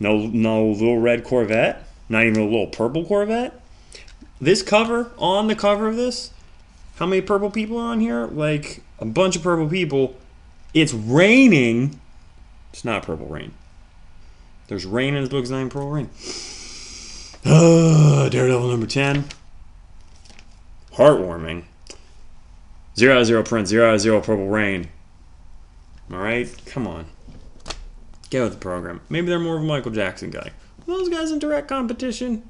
[0.00, 1.86] No, no little red Corvette.
[2.08, 3.58] Not even a little purple Corvette.
[4.40, 6.32] This cover, on the cover of this,
[7.02, 8.26] how many purple people are on here?
[8.26, 10.14] Like a bunch of purple people.
[10.72, 12.00] It's raining.
[12.72, 13.54] It's not purple rain.
[14.68, 15.40] There's rain in this book.
[15.40, 16.10] It's not even purple rain.
[17.44, 19.24] Uh, Daredevil number 10.
[20.92, 21.64] Heartwarming.
[22.96, 24.88] Zero zero Prince, zero zero purple rain.
[26.08, 26.54] Alright?
[26.66, 27.06] Come on.
[28.30, 29.00] Get with the program.
[29.08, 30.52] Maybe they're more of a Michael Jackson guy.
[30.86, 32.48] those guys in direct competition?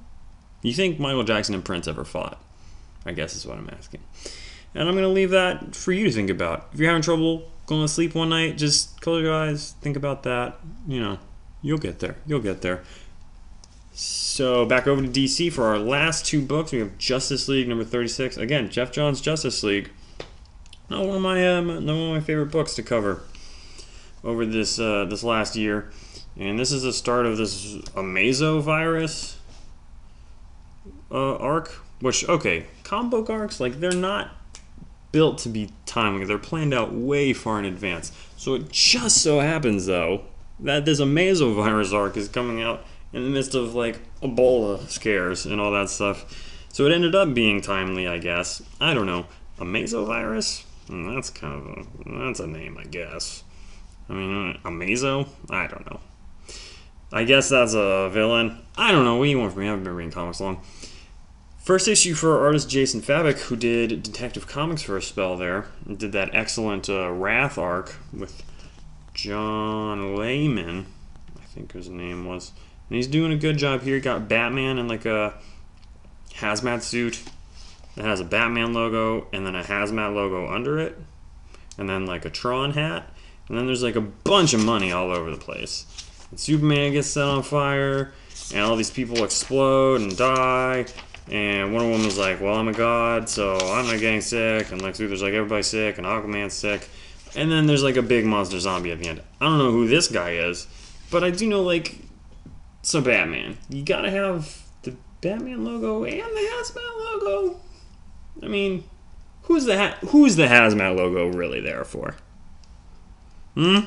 [0.60, 2.38] You think Michael Jackson and Prince ever fought?
[3.04, 4.02] I guess is what I'm asking.
[4.74, 6.68] And I'm going to leave that for you to think about.
[6.72, 10.22] If you're having trouble going to sleep one night, just close your eyes, think about
[10.22, 10.58] that.
[10.86, 11.18] You know,
[11.60, 12.16] you'll get there.
[12.26, 12.82] You'll get there.
[13.92, 16.72] So back over to DC for our last two books.
[16.72, 18.38] We have Justice League number 36.
[18.38, 19.90] Again, Geoff Johns' Justice League.
[20.88, 23.22] Not one of my um, not one of my favorite books to cover
[24.24, 25.90] over this uh, this last year.
[26.38, 29.38] And this is the start of this Amazo virus
[31.10, 31.82] uh, arc.
[32.02, 34.30] Which okay, combo arcs like they're not
[35.12, 36.24] built to be timely.
[36.24, 38.10] They're planned out way far in advance.
[38.36, 40.24] So it just so happens though
[40.58, 45.46] that this Amazo virus arc is coming out in the midst of like Ebola scares
[45.46, 46.66] and all that stuff.
[46.72, 48.60] So it ended up being timely, I guess.
[48.80, 49.26] I don't know.
[49.58, 50.64] Amazo virus?
[50.88, 53.44] Hmm, that's kind of a that's a name, I guess.
[54.08, 55.28] I mean, Amazo?
[55.50, 56.00] I don't know.
[57.12, 58.58] I guess that's a villain.
[58.76, 59.18] I don't know.
[59.18, 59.68] What do you want from me?
[59.68, 60.62] I haven't been reading comics long.
[61.62, 66.10] First issue for artist Jason Fabok, who did Detective Comics for a spell there, did
[66.10, 68.42] that excellent uh, Wrath arc with
[69.14, 70.86] John Layman,
[71.40, 72.50] I think his name was.
[72.88, 73.94] And he's doing a good job here.
[73.94, 75.34] He got Batman in like a
[76.34, 77.22] hazmat suit
[77.94, 80.98] that has a Batman logo and then a hazmat logo under it,
[81.78, 83.08] and then like a Tron hat,
[83.46, 85.86] and then there's like a bunch of money all over the place.
[86.32, 88.12] And Superman gets set on fire,
[88.52, 90.86] and all these people explode and die.
[91.30, 94.98] And Wonder Woman's like, "Well, I'm a god, so I'm not getting sick." And Lex
[94.98, 96.88] Luthor's like, "Everybody's sick," and Aquaman's sick.
[97.34, 99.22] And then there's like a big monster zombie at the end.
[99.40, 100.66] I don't know who this guy is,
[101.10, 101.96] but I do know like,
[102.82, 103.56] so Batman.
[103.68, 107.60] You gotta have the Batman logo and the hazmat logo.
[108.42, 108.84] I mean,
[109.42, 112.16] who's the ha- who's the hazmat logo really there for?
[113.54, 113.78] Hmm.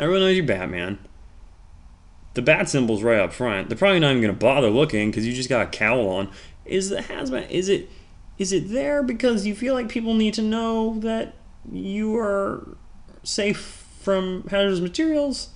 [0.00, 0.98] Everyone knows you Batman.
[2.34, 3.68] The bat symbol's right up front.
[3.68, 6.30] They're probably not even gonna bother looking because you just got a cowl on.
[6.64, 7.50] Is the hazmat?
[7.50, 7.90] Is it?
[8.38, 11.34] Is it there because you feel like people need to know that
[11.70, 12.76] you are
[13.22, 15.50] safe from hazardous materials?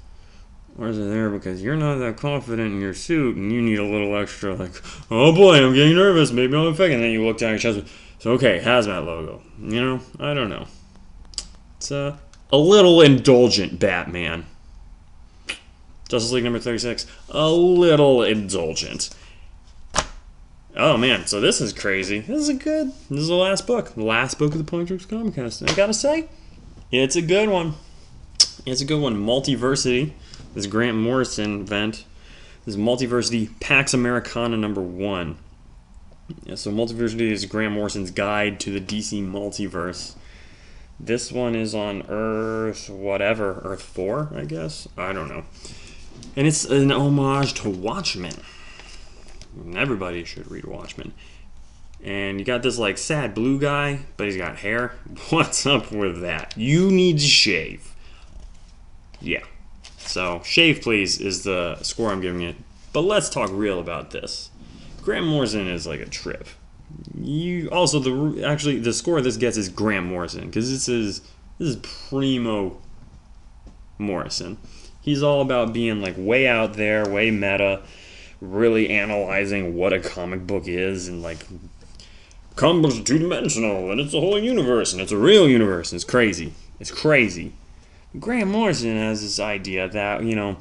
[0.79, 3.79] Or is it there because you're not that confident in your suit and you need
[3.79, 4.73] a little extra, like,
[5.11, 6.97] oh boy, I'm getting nervous, maybe I'm infected.
[6.97, 7.87] And then you look down your chest.
[8.19, 9.43] So, okay, hazmat logo.
[9.59, 10.67] You know, I don't know.
[11.79, 12.17] It's uh,
[12.53, 14.45] a little indulgent, Batman.
[16.09, 17.07] Justice League number 36.
[17.31, 19.11] A little indulgent.
[20.77, 22.21] Oh man, so this is crazy.
[22.21, 22.89] This is a good.
[23.09, 23.97] This is the last book.
[23.97, 25.69] Last book of the Pony Tricks Comcast.
[25.69, 26.29] I gotta say,
[26.93, 27.75] it's a good one.
[28.67, 29.17] It's a good one.
[29.17, 30.13] Multiversity.
[30.55, 32.05] This Grant Morrison event.
[32.65, 35.39] This is Multiversity Pax Americana number one.
[36.45, 40.17] Yeah, so Multiversity is Grant Morrison's guide to the DC multiverse.
[40.99, 44.89] This one is on Earth, whatever, Earth 4, I guess?
[44.97, 45.45] I don't know.
[46.37, 48.35] And it's an homage to Watchmen.
[49.75, 51.13] Everybody should read Watchmen.
[52.05, 54.93] And you got this like sad blue guy, but he's got hair.
[55.31, 56.55] What's up with that?
[56.57, 57.95] You need to shave.
[59.21, 59.45] Yeah.
[59.99, 62.57] So, shave please is the score I'm giving it.
[62.93, 64.51] But let's talk real about this.
[65.03, 66.49] Grant Morrison is like a trip.
[67.15, 71.21] You also the actually the score this gets is Grant Morrison because this is
[71.59, 72.81] this is primo
[73.99, 74.59] Morrison.
[75.07, 77.81] He's all about being like way out there, way meta,
[78.41, 81.47] really analyzing what a comic book is and like
[82.61, 86.11] are two dimensional and it's a whole universe and it's a real universe and it's
[86.11, 86.55] crazy.
[86.81, 87.53] It's crazy.
[88.19, 90.57] Grant Morrison has this idea that, you know,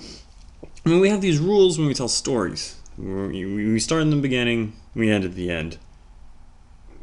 [0.86, 2.80] I mean, we have these rules when we tell stories.
[3.00, 5.80] We start in the beginning, we end at the end.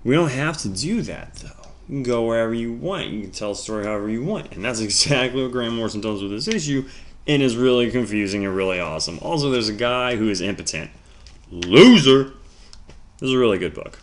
[0.05, 1.71] We don't have to do that, though.
[1.89, 3.09] You can go wherever you want.
[3.09, 4.53] You can tell a story however you want.
[4.53, 6.89] And that's exactly what Grant Morrison does with this issue
[7.27, 9.19] and is really confusing and really awesome.
[9.23, 10.91] Also, there's a guy who is impotent.
[11.51, 12.33] Loser!
[13.19, 13.99] This is a really good book.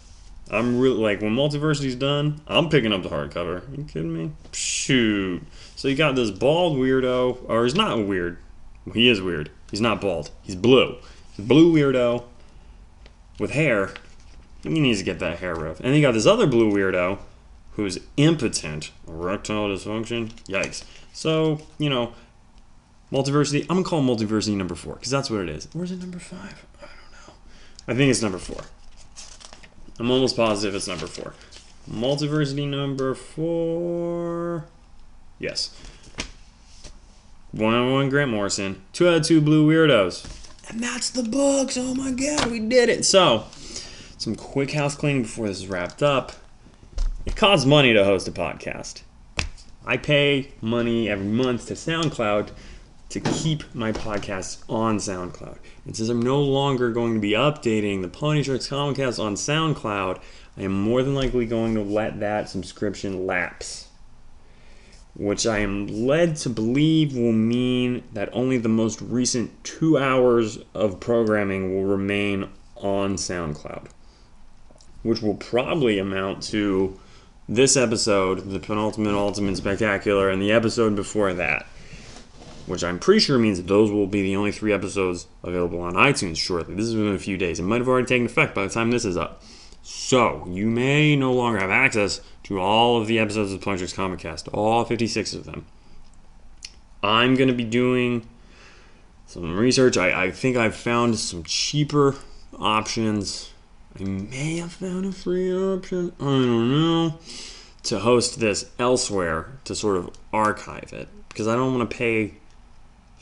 [0.51, 3.67] I'm really like when Multiversity's done, I'm picking up the hardcover.
[3.67, 4.31] Are you kidding me?
[4.51, 5.43] Shoot.
[5.75, 8.37] So you got this bald weirdo, or he's not weird.
[8.93, 9.51] He is weird.
[9.69, 10.31] He's not bald.
[10.41, 10.97] He's blue.
[11.35, 12.23] He's blue weirdo
[13.39, 13.91] with hair.
[14.63, 15.81] He needs to get that hair ripped.
[15.81, 17.19] And you got this other blue weirdo
[17.73, 18.91] who's impotent.
[19.07, 20.31] Erectile dysfunction.
[20.45, 20.83] Yikes.
[21.13, 22.13] So, you know,
[23.11, 23.61] multiversity.
[23.63, 25.67] I'm gonna call multiversity number four because that's what it is.
[25.75, 26.65] Or is it number five?
[26.81, 27.33] I don't know.
[27.87, 28.61] I think it's number four.
[29.99, 31.33] I'm almost positive it's number four.
[31.89, 34.65] Multiversity number four.
[35.39, 35.75] Yes.
[37.51, 38.81] One on one Grant Morrison.
[38.93, 40.25] Two out of two blue weirdos.
[40.69, 41.77] And that's the books.
[41.77, 43.05] Oh my god, we did it.
[43.05, 43.45] So,
[44.19, 46.33] some quick house cleaning before this is wrapped up.
[47.25, 49.01] It costs money to host a podcast.
[49.85, 52.51] I pay money every month to SoundCloud
[53.09, 55.57] to keep my podcast on SoundCloud.
[55.85, 60.21] And since I'm no longer going to be updating the Pony Tricks Comicast on SoundCloud,
[60.55, 63.87] I am more than likely going to let that subscription lapse.
[65.15, 70.59] Which I am led to believe will mean that only the most recent two hours
[70.75, 73.87] of programming will remain on SoundCloud.
[75.01, 76.99] Which will probably amount to
[77.47, 81.65] this episode, the penultimate ultimate spectacular, and the episode before that
[82.69, 85.93] which I'm pretty sure means that those will be the only three episodes available on
[85.93, 86.75] iTunes shortly.
[86.75, 87.59] This is within a few days.
[87.59, 89.41] It might have already taken effect by the time this is up.
[89.81, 94.19] So, you may no longer have access to all of the episodes of Plunger's Comic
[94.19, 95.65] Cast, all 56 of them.
[97.01, 98.27] I'm going to be doing
[99.25, 99.97] some research.
[99.97, 102.15] I, I think I've found some cheaper
[102.59, 103.51] options.
[103.99, 106.11] I may have found a free option.
[106.19, 107.19] I don't know.
[107.83, 111.07] To host this elsewhere to sort of archive it.
[111.29, 112.33] Because I don't want to pay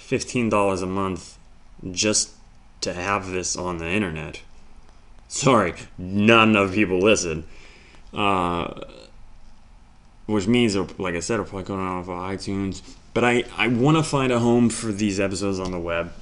[0.07, 1.37] $15 a month
[1.91, 2.31] just
[2.81, 4.41] to have this on the internet.
[5.27, 7.45] Sorry, not enough people listen.
[8.13, 8.81] Uh,
[10.25, 12.81] which means, like I said, it'll probably going off of iTunes.
[13.13, 16.13] But I, I want to find a home for these episodes on the web.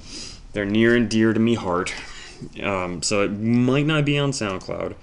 [0.52, 1.94] They're near and dear to me heart.
[2.62, 4.94] Um, so it might not be on SoundCloud.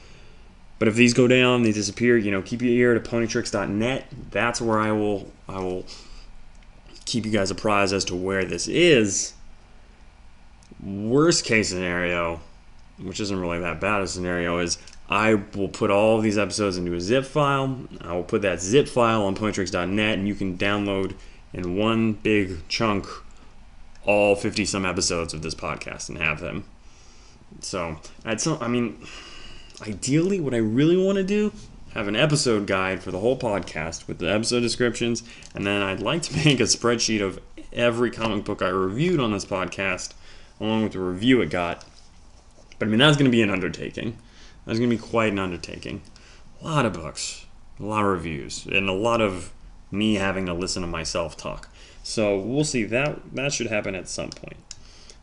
[0.79, 4.05] But if these go down, they disappear, you know, keep your ear to ponytricks.net.
[4.31, 5.85] That's where I will I will
[7.05, 9.33] keep you guys apprised as to where this is.
[10.83, 12.41] Worst case scenario,
[13.01, 14.77] which isn't really that bad a scenario, is
[15.09, 17.87] I will put all these episodes into a zip file.
[18.01, 21.15] I will put that zip file on ponytricks.net and you can download
[21.53, 23.05] in one big chunk
[24.05, 26.65] all 50 some episodes of this podcast and have them.
[27.61, 29.05] So, at some, I mean,
[29.81, 31.53] ideally, what I really want to do
[31.93, 35.99] have an episode guide for the whole podcast with the episode descriptions, and then I'd
[35.99, 37.39] like to make a spreadsheet of
[37.71, 40.13] every comic book I reviewed on this podcast,
[40.59, 41.85] along with the review it got.
[42.79, 44.17] But I mean, that's going to be an undertaking.
[44.65, 46.01] That's going to be quite an undertaking.
[46.61, 47.45] A lot of books,
[47.79, 49.51] a lot of reviews, and a lot of
[49.91, 51.69] me having to listen to myself talk.
[52.01, 52.83] So we'll see.
[52.83, 54.57] That that should happen at some point.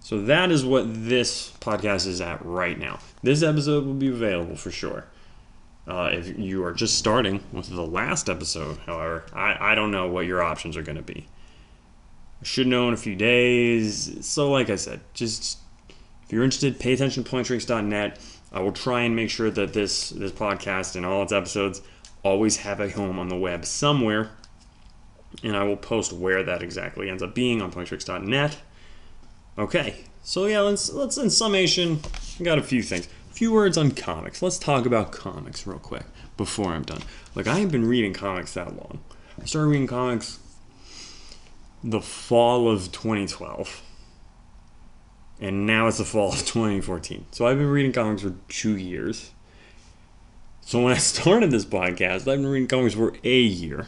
[0.00, 3.00] So that is what this podcast is at right now.
[3.22, 5.06] This episode will be available for sure.
[5.90, 10.06] Uh, if you are just starting with the last episode, however, I, I don't know
[10.06, 11.26] what your options are going to be.
[12.40, 14.24] I should know in a few days.
[14.24, 15.58] So, like I said, just
[16.22, 18.20] if you're interested, pay attention to ponytricks.net.
[18.52, 21.82] I will try and make sure that this this podcast and all its episodes
[22.22, 24.30] always have a home on the web somewhere,
[25.42, 28.58] and I will post where that exactly ends up being on ponytricks.net.
[29.58, 31.98] Okay, so yeah, let's let's in summation,
[32.44, 33.08] got a few things
[33.40, 34.42] few words on comics.
[34.42, 36.04] Let's talk about comics real quick
[36.36, 37.00] before I'm done.
[37.34, 39.00] Like, I haven't been reading comics that long.
[39.40, 40.40] I started reading comics
[41.82, 43.80] the fall of 2012.
[45.40, 47.24] And now it's the fall of 2014.
[47.30, 49.30] So I've been reading comics for two years.
[50.60, 53.86] So when I started this podcast, I've been reading comics for a year.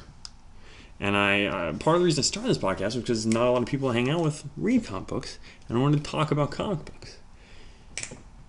[0.99, 3.51] And I uh, part of the reason I started this podcast was because not a
[3.51, 5.39] lot of people I hang out with read comic books,
[5.69, 7.19] and I wanted to talk about comic books.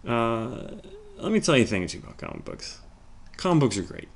[0.08, 0.76] Uh,
[1.18, 2.82] let me tell you a thing or two about comic books.
[3.38, 4.10] Comic books are great.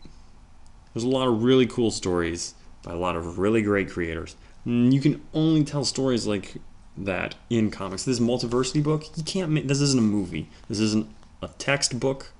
[0.93, 4.36] There's a lot of really cool stories by a lot of really great creators.
[4.65, 6.56] You can only tell stories like
[6.97, 8.04] that in comics.
[8.04, 10.50] This multiversity book, you can't make this isn't a movie.
[10.67, 11.08] This isn't
[11.41, 12.34] a textbook.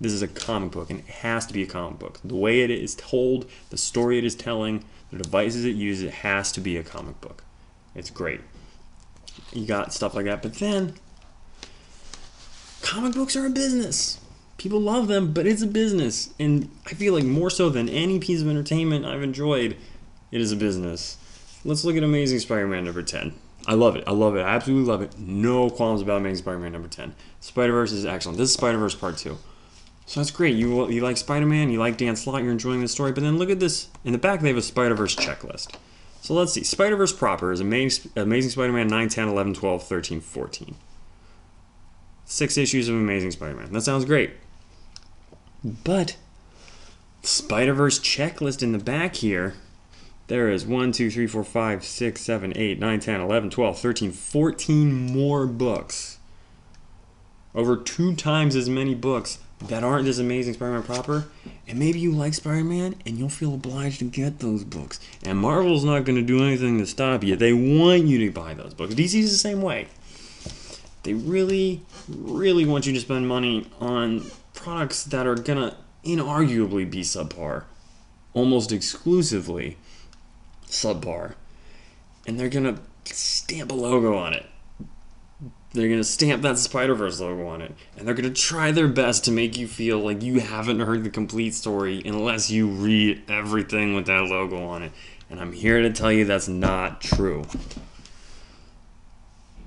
[0.00, 2.20] This is a comic book, and it has to be a comic book.
[2.24, 6.12] The way it is told, the story it is telling, the devices it uses, it
[6.14, 7.44] has to be a comic book.
[7.94, 8.40] It's great.
[9.52, 10.94] You got stuff like that, but then
[12.94, 14.20] comic books are a business.
[14.56, 16.32] People love them, but it's a business.
[16.38, 19.76] And I feel like more so than any piece of entertainment I've enjoyed,
[20.30, 21.16] it is a business.
[21.64, 23.34] Let's look at Amazing Spider Man number 10.
[23.66, 24.04] I love it.
[24.06, 24.42] I love it.
[24.42, 25.18] I absolutely love it.
[25.18, 27.16] No qualms about Amazing Spider Man number 10.
[27.40, 28.38] Spider Verse is excellent.
[28.38, 29.36] This is Spider Verse Part 2.
[30.06, 30.54] So that's great.
[30.54, 33.10] You, you like Spider Man, you like Dan Slott, you're enjoying this story.
[33.10, 33.88] But then look at this.
[34.04, 35.74] In the back, they have a Spider Verse checklist.
[36.20, 36.62] So let's see.
[36.62, 40.76] Spider Verse proper is Amazing, Amazing Spider Man 9, 10, 11, 12, 13, 14
[42.24, 43.72] six issues of Amazing Spider Man.
[43.72, 44.30] That sounds great.
[45.62, 46.16] But
[47.22, 49.54] Spider Verse checklist in the back here.
[50.26, 54.12] There is 1, 2, 3, 4, 5, 6, 7, 8, 9, 10, 11, 12, 13,
[54.12, 56.18] 14 more books.
[57.54, 61.28] Over two times as many books that aren't this amazing Spider Man proper.
[61.68, 64.98] And maybe you like Spider Man and you'll feel obliged to get those books.
[65.24, 67.36] And Marvel's not going to do anything to stop you.
[67.36, 68.94] They want you to buy those books.
[68.94, 69.88] DC's the same way.
[71.04, 74.24] They really, really want you to spend money on
[74.54, 77.64] products that are gonna inarguably be subpar,
[78.32, 79.76] almost exclusively
[80.66, 81.34] subpar.
[82.26, 84.46] And they're gonna stamp a logo on it.
[85.74, 89.24] They're gonna stamp that Spider Verse logo on it, and they're gonna try their best
[89.24, 93.94] to make you feel like you haven't heard the complete story unless you read everything
[93.94, 94.92] with that logo on it.
[95.28, 97.44] And I'm here to tell you that's not true.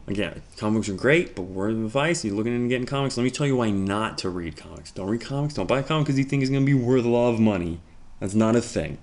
[0.07, 3.29] Again, comics are great, but word of advice, you're looking into getting comics, let me
[3.29, 4.91] tell you why not to read comics.
[4.91, 7.09] Don't read comics, don't buy a comic because you think it's gonna be worth a
[7.09, 7.81] lot of money.
[8.19, 8.99] That's not a thing.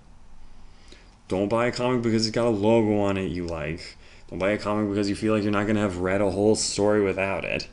[1.29, 3.97] Don't buy a comic because it's got a logo on it you like.
[4.29, 6.31] Don't buy a comic because you feel like you're not going to have read a
[6.31, 7.69] whole story without it.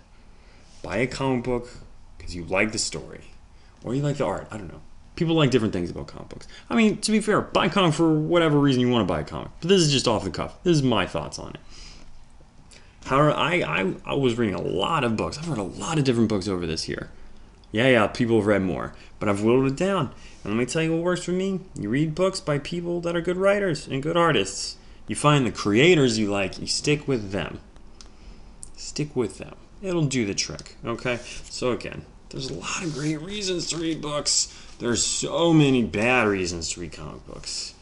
[0.81, 1.69] Buy a comic book
[2.17, 3.21] because you like the story
[3.83, 4.47] or you like the art.
[4.51, 4.81] I don't know.
[5.15, 6.47] People like different things about comic books.
[6.69, 9.19] I mean, to be fair, buy a comic for whatever reason you want to buy
[9.19, 9.51] a comic.
[9.59, 10.61] But this is just off the cuff.
[10.63, 11.59] This is my thoughts on it.
[13.05, 15.37] However, I, I, I was reading a lot of books.
[15.37, 17.09] I've read a lot of different books over this year.
[17.71, 20.13] Yeah, yeah, people have read more, but I've whittled it down.
[20.43, 21.61] And let me tell you what works for me.
[21.75, 24.77] You read books by people that are good writers and good artists.
[25.07, 27.59] You find the creators you like, you stick with them.
[28.75, 29.55] Stick with them.
[29.81, 31.19] It'll do the trick, okay?
[31.49, 34.55] So, again, there's a lot of great reasons to read books.
[34.79, 37.73] There's so many bad reasons to read comic books.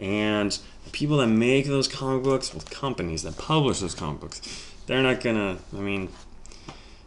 [0.00, 4.40] And the people that make those comic books, well, companies that publish those comic books,
[4.86, 6.08] they're not gonna, I mean,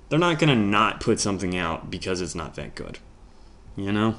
[0.10, 3.00] they're not gonna not put something out because it's not that good.
[3.76, 4.16] You know?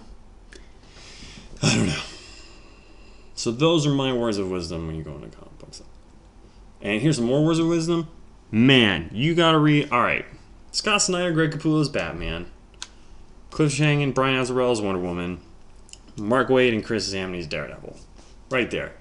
[1.63, 2.03] I don't know.
[3.35, 5.83] So those are my words of wisdom when you go into comic books.
[6.81, 8.09] And here's some more words of wisdom.
[8.51, 9.91] Man, you gotta read.
[9.91, 10.25] All right,
[10.73, 12.47] Scott Snyder, Greg Capullo's Batman,
[13.51, 15.41] Cliff Chiang and Brian Azzarello's Wonder Woman,
[16.17, 17.97] Mark Waid and Chris Samnee's Daredevil,
[18.53, 18.93] right there.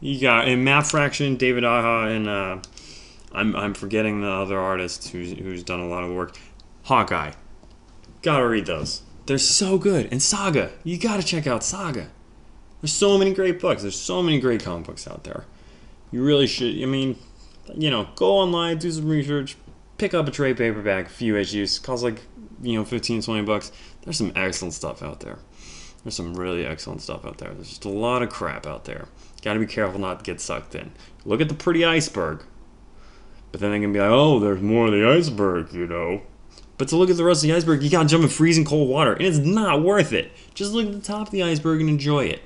[0.00, 2.58] You got in Matt Fraction, David Aja, and uh,
[3.32, 6.38] I'm I'm forgetting the other artist who's who's done a lot of work.
[6.84, 7.32] Hawkeye.
[8.22, 9.02] Gotta read those.
[9.26, 10.08] They're so good.
[10.10, 10.72] And Saga.
[10.84, 12.10] You gotta check out Saga.
[12.80, 13.82] There's so many great books.
[13.82, 15.44] There's so many great comic books out there.
[16.10, 16.82] You really should.
[16.82, 17.16] I mean,
[17.74, 19.56] you know, go online, do some research,
[19.98, 21.78] pick up a trade paperback, a few issues.
[21.78, 22.20] Costs like,
[22.60, 23.70] you know, 15, 20 bucks.
[24.02, 25.38] There's some excellent stuff out there.
[26.04, 27.54] There's some really excellent stuff out there.
[27.54, 29.06] There's just a lot of crap out there.
[29.42, 30.92] Got to be careful not to get sucked in.
[31.24, 32.44] Look at the pretty iceberg.
[33.50, 36.22] But then they can be like, oh, there's more of the iceberg, you know.
[36.78, 38.88] But to look at the rest of the iceberg, you gotta jump in freezing cold
[38.88, 40.32] water, and it's not worth it.
[40.54, 42.42] Just look at the top of the iceberg and enjoy it.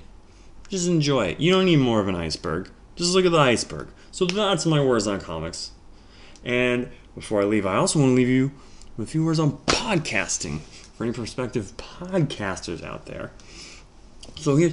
[0.68, 1.40] Just enjoy it.
[1.40, 2.68] You don't need more of an iceberg.
[2.96, 3.88] Just look at the iceberg.
[4.10, 5.70] So that's my words on comics.
[6.44, 8.52] And before I leave, I also want to leave you
[8.96, 10.60] with a few words on podcasting
[10.96, 13.30] for any prospective podcasters out there.
[14.36, 14.72] So here,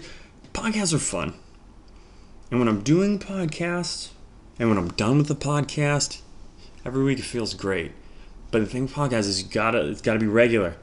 [0.54, 1.34] podcasts are fun.
[2.50, 4.10] And when I'm doing podcasts,
[4.58, 6.22] and when I'm done with the podcast,
[6.86, 7.92] every week it feels great.
[8.52, 10.76] But the thing with podcasts is you gotta it's gotta be regular.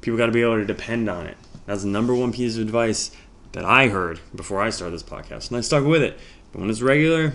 [0.00, 1.36] People gotta be able to depend on it.
[1.66, 3.12] That's the number one piece of advice
[3.52, 6.18] that I heard before I started this podcast, and I stuck with it.
[6.50, 7.34] But when it's regular,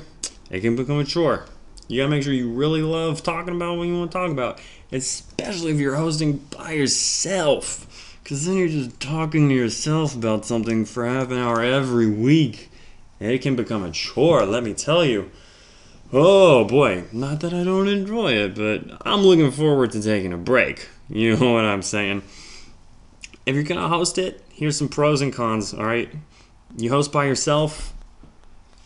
[0.50, 1.46] it can become a chore.
[1.88, 4.60] You gotta make sure you really love talking about what you want to talk about,
[4.92, 8.18] especially if you're hosting by yourself.
[8.24, 12.70] Because then you're just talking to yourself about something for half an hour every week.
[13.20, 15.32] And It can become a chore, let me tell you.
[16.14, 20.38] Oh boy, not that I don't enjoy it, but I'm looking forward to taking a
[20.38, 20.90] break.
[21.10, 22.22] You know what I'm saying?
[23.46, 26.14] If you're gonna host it, here's some pros and cons, alright?
[26.76, 27.94] You host by yourself,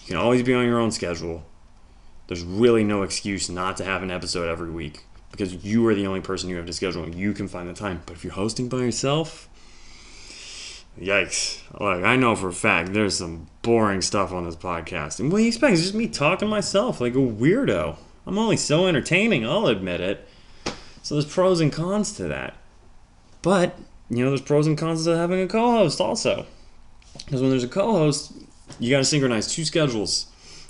[0.02, 1.44] you can always be on your own schedule.
[2.28, 6.08] There's really no excuse not to have an episode every week because you are the
[6.08, 8.02] only person you have to schedule and you can find the time.
[8.06, 9.50] But if you're hosting by yourself,
[11.00, 11.62] Yikes.
[11.80, 15.20] Look, I know for a fact there's some boring stuff on this podcast.
[15.20, 15.74] And what do you expect?
[15.74, 17.98] It's just me talking to myself like a weirdo.
[18.28, 20.28] I'm only so entertaining, I'll admit it.
[21.02, 22.56] So there's pros and cons to that.
[23.42, 23.78] But,
[24.10, 26.46] you know, there's pros and cons to having a co host also.
[27.26, 28.34] Because when there's a co host,
[28.80, 30.28] you got to synchronize two schedules.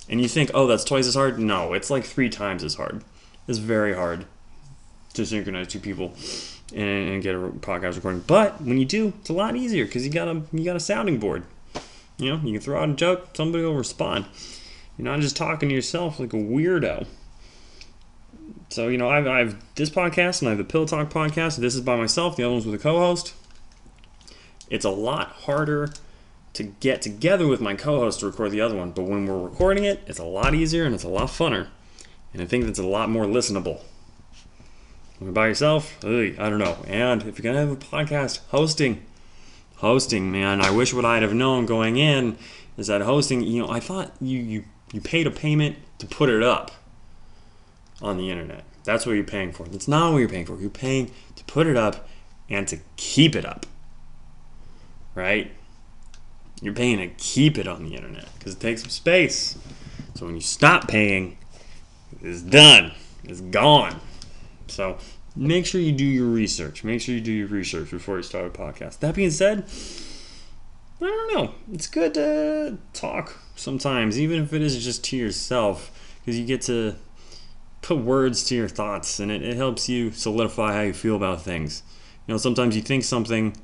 [0.07, 1.39] And you think, oh, that's twice as hard?
[1.39, 3.03] No, it's like three times as hard.
[3.47, 4.25] It's very hard
[5.13, 6.13] to synchronize two people
[6.73, 8.23] and, and get a podcast recording.
[8.25, 10.79] But when you do, it's a lot easier because you got a you got a
[10.79, 11.43] sounding board.
[12.17, 14.25] You know, you can throw out a joke, somebody will respond.
[14.97, 17.07] You're not just talking to yourself like a weirdo.
[18.69, 21.57] So you know, I've, I've this podcast and I have the Pillow Talk podcast.
[21.57, 22.35] This is by myself.
[22.35, 23.33] The other one's with a co-host.
[24.69, 25.89] It's a lot harder
[26.53, 29.85] to get together with my co-host to record the other one, but when we're recording
[29.85, 31.67] it, it's a lot easier and it's a lot funner,
[32.33, 33.81] and I think it's a lot more listenable
[35.21, 36.83] by yourself, ugh, I don't know.
[36.87, 39.05] And if you're gonna have a podcast, hosting,
[39.77, 40.61] hosting, man.
[40.61, 42.37] I wish what I'd have known going in
[42.77, 43.41] is that hosting.
[43.41, 46.71] You know, I thought you you you paid a payment to put it up
[48.01, 48.63] on the internet.
[48.83, 49.67] That's what you're paying for.
[49.67, 50.59] That's not what you're paying for.
[50.59, 52.07] You're paying to put it up
[52.49, 53.65] and to keep it up.
[55.13, 55.51] Right?
[56.61, 59.57] You're paying to keep it on the internet because it takes some space.
[60.15, 61.37] So when you stop paying,
[62.21, 62.93] it's done.
[63.23, 63.99] It's gone.
[64.71, 64.97] So
[65.35, 66.83] make sure you do your research.
[66.83, 68.99] Make sure you do your research before you start a podcast.
[68.99, 69.65] That being said,
[71.01, 71.53] I don't know.
[71.73, 76.61] It's good to talk sometimes, even if it is just to yourself, because you get
[76.63, 76.95] to
[77.81, 81.41] put words to your thoughts and it, it helps you solidify how you feel about
[81.41, 81.83] things.
[82.27, 83.57] You know, sometimes you think something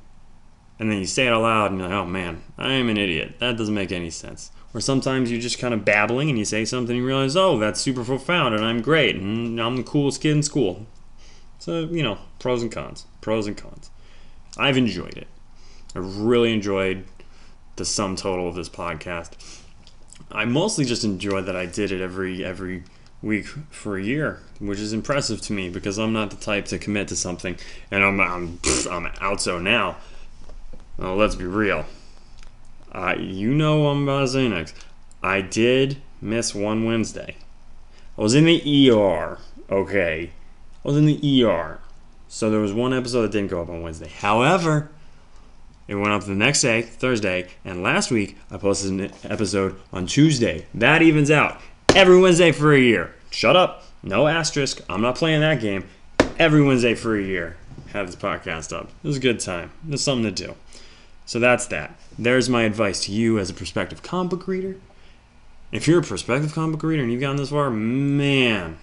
[0.80, 2.97] and then you say it out loud and you're like, oh man, I am an
[2.97, 3.36] idiot.
[3.39, 4.51] That doesn't make any sense.
[4.74, 7.58] Or sometimes you're just kind of babbling and you say something and you realize, oh,
[7.58, 10.88] that's super profound and I'm great and I'm the coolest kid in school.
[11.60, 13.05] So, you know, pros and cons.
[13.22, 13.89] Pros and cons.
[14.58, 15.28] I've enjoyed it.
[15.95, 17.05] I've really enjoyed
[17.76, 19.32] the sum total of this podcast.
[20.32, 22.84] I mostly just enjoyed that I did it every every
[23.22, 26.78] week for a year, which is impressive to me because I'm not the type to
[26.78, 27.58] commit to something
[27.91, 29.97] and I'm I'm, I'm out so now.
[30.97, 31.86] Well, let's be real.
[33.18, 34.76] You know I'm about next.
[35.22, 37.38] I did miss one Wednesday.
[38.18, 39.38] I was in the ER.
[39.70, 40.32] Okay,
[40.88, 41.79] I was in the ER,
[42.29, 44.07] so there was one episode that didn't go up on Wednesday.
[44.07, 44.89] However,
[45.85, 50.07] it went up the next day, Thursday, and last week I posted an episode on
[50.07, 50.65] Tuesday.
[50.73, 51.59] That evens out
[51.93, 53.13] every Wednesday for a year.
[53.31, 53.83] Shut up.
[54.01, 54.79] No asterisk.
[54.88, 55.83] I'm not playing that game.
[56.39, 57.57] Every Wednesday for a year.
[57.88, 58.89] Have this podcast up.
[59.03, 59.71] It was a good time.
[59.83, 60.55] There's something to do.
[61.25, 61.99] So that's that.
[62.17, 64.77] There's my advice to you as a prospective comic book reader.
[65.69, 68.77] If you're a prospective comic book reader and you've gotten this far, man,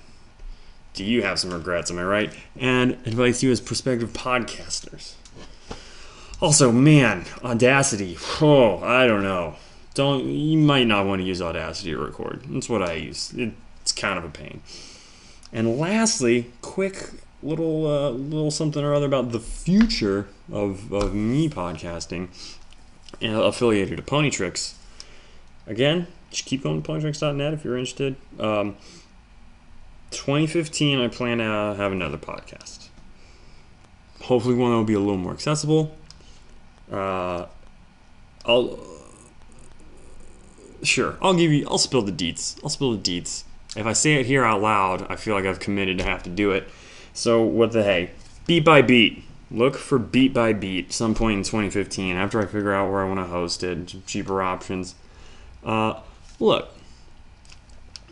[0.95, 1.91] do you have some regrets?
[1.91, 2.33] Am I right?
[2.57, 5.15] And advice you as prospective podcasters.
[6.41, 8.17] Also, man, Audacity.
[8.41, 9.57] Oh, I don't know.
[9.95, 12.45] Don't you might not want to use Audacity to record.
[12.49, 13.33] That's what I use.
[13.37, 14.63] It's kind of a pain.
[15.53, 17.11] And lastly, quick
[17.43, 22.29] little uh, little something or other about the future of, of me podcasting
[23.21, 24.75] and affiliated to Pony Tricks.
[25.67, 28.17] Again, just keep going to ponytricks.net if you're interested.
[28.39, 28.77] Um,
[30.15, 32.89] 2015, I plan to have another podcast.
[34.23, 35.95] Hopefully, one that will be a little more accessible.
[36.91, 37.47] Uh,
[38.47, 38.79] I'll
[40.83, 41.17] sure.
[41.21, 41.67] I'll give you.
[41.69, 42.59] I'll spill the deets.
[42.63, 43.45] I'll spill the deets.
[43.77, 46.31] If I say it here out loud, I feel like I've committed to have to
[46.31, 46.69] do it.
[47.13, 48.11] So what the hey?
[48.47, 49.25] Beat by beat.
[49.51, 53.09] Look for beat by beat some point in 2015 after I figure out where I
[53.09, 54.95] want to host it, cheaper options.
[55.65, 56.01] Uh,
[56.41, 56.74] look,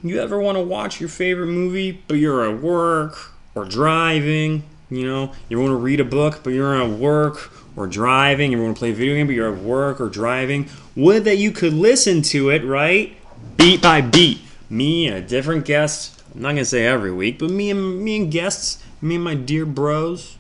[0.09, 4.64] you ever want to watch your favorite movie, but you're at work or driving?
[4.90, 8.53] You know, you want to read a book, but you're at work or driving.
[8.53, 10.68] You want to play a video game, but you're at work or driving.
[10.96, 13.16] Would that you could listen to it, right?
[13.57, 14.40] Beat by beat.
[14.68, 16.22] Me and a different guest.
[16.34, 19.34] I'm not gonna say every week, but me and me and guests, me and my
[19.34, 20.36] dear bros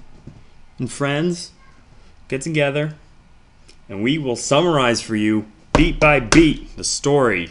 [0.78, 1.52] and friends
[2.28, 2.94] get together,
[3.90, 5.46] and we will summarize for you
[5.76, 7.50] beat by beat the story,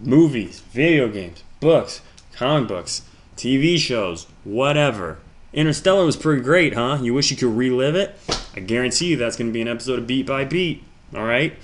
[0.00, 2.00] movies, video games, books,
[2.32, 3.02] comic books,
[3.36, 5.18] TV shows, whatever.
[5.52, 6.98] Interstellar was pretty great, huh?
[7.00, 8.16] You wish you could relive it?
[8.54, 10.82] I guarantee you that's going to be an episode of Beat by Beat.
[11.14, 11.56] All right,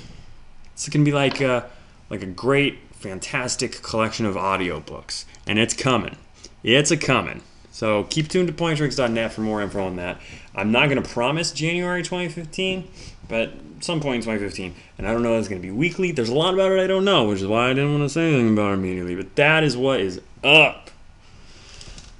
[0.72, 1.68] it's going to be like a,
[2.08, 6.16] like a great, fantastic collection of audiobooks, and it's coming.
[6.62, 7.42] It's a coming.
[7.70, 10.20] So keep tuned to ponytricks.net for more info on that.
[10.54, 12.88] I'm not going to promise January 2015,
[13.28, 14.74] but some point in 2015.
[14.98, 16.12] And I don't know if it's going to be weekly.
[16.12, 18.08] There's a lot about it I don't know, which is why I didn't want to
[18.08, 19.14] say anything about it immediately.
[19.14, 20.90] But that is what is up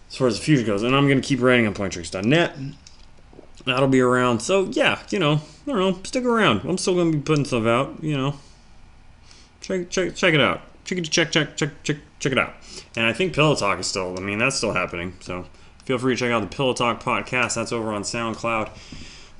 [0.08, 0.82] as far as the future goes.
[0.82, 2.56] And I'm going to keep writing on ponytricks.net.
[3.64, 4.40] That'll be around.
[4.40, 5.98] So, yeah, you know, I don't know.
[6.04, 6.62] Stick around.
[6.64, 8.34] I'm still going to be putting stuff out, you know.
[9.62, 10.60] Check, check, check it out.
[10.84, 12.52] Check, check, check, check, check, check it out.
[12.94, 15.14] And I think Pillow Talk is still, I mean, that's still happening.
[15.20, 15.46] So
[15.84, 17.54] feel free to check out the Pillow Talk podcast.
[17.54, 18.70] That's over on SoundCloud.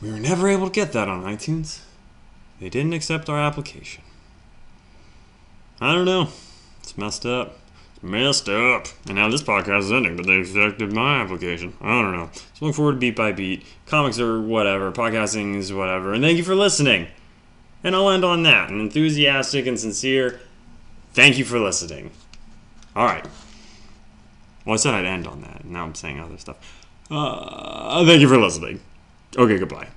[0.01, 1.81] We were never able to get that on iTunes.
[2.61, 4.03] They didn't accept our application.
[5.81, 6.29] I don't know.
[6.81, 7.59] It's messed up.
[7.95, 8.87] It's messed up.
[9.07, 11.75] And now this podcast is ending, but they accepted my application.
[11.81, 12.31] I don't know.
[12.55, 13.65] So look forward to beat by beat.
[13.87, 14.93] Comics or whatever.
[14.93, 16.13] Podcasting is whatever.
[16.13, 17.09] And thank you for listening.
[17.83, 18.71] And I'll end on that.
[18.71, 20.41] An enthusiastic and sincere
[21.15, 22.11] thank you for listening.
[22.95, 23.25] All right.
[24.65, 25.65] Well, I said I'd end on that.
[25.65, 26.57] Now I'm saying other stuff.
[27.11, 28.81] Uh, thank you for listening.
[29.37, 29.89] Okay, goodbye.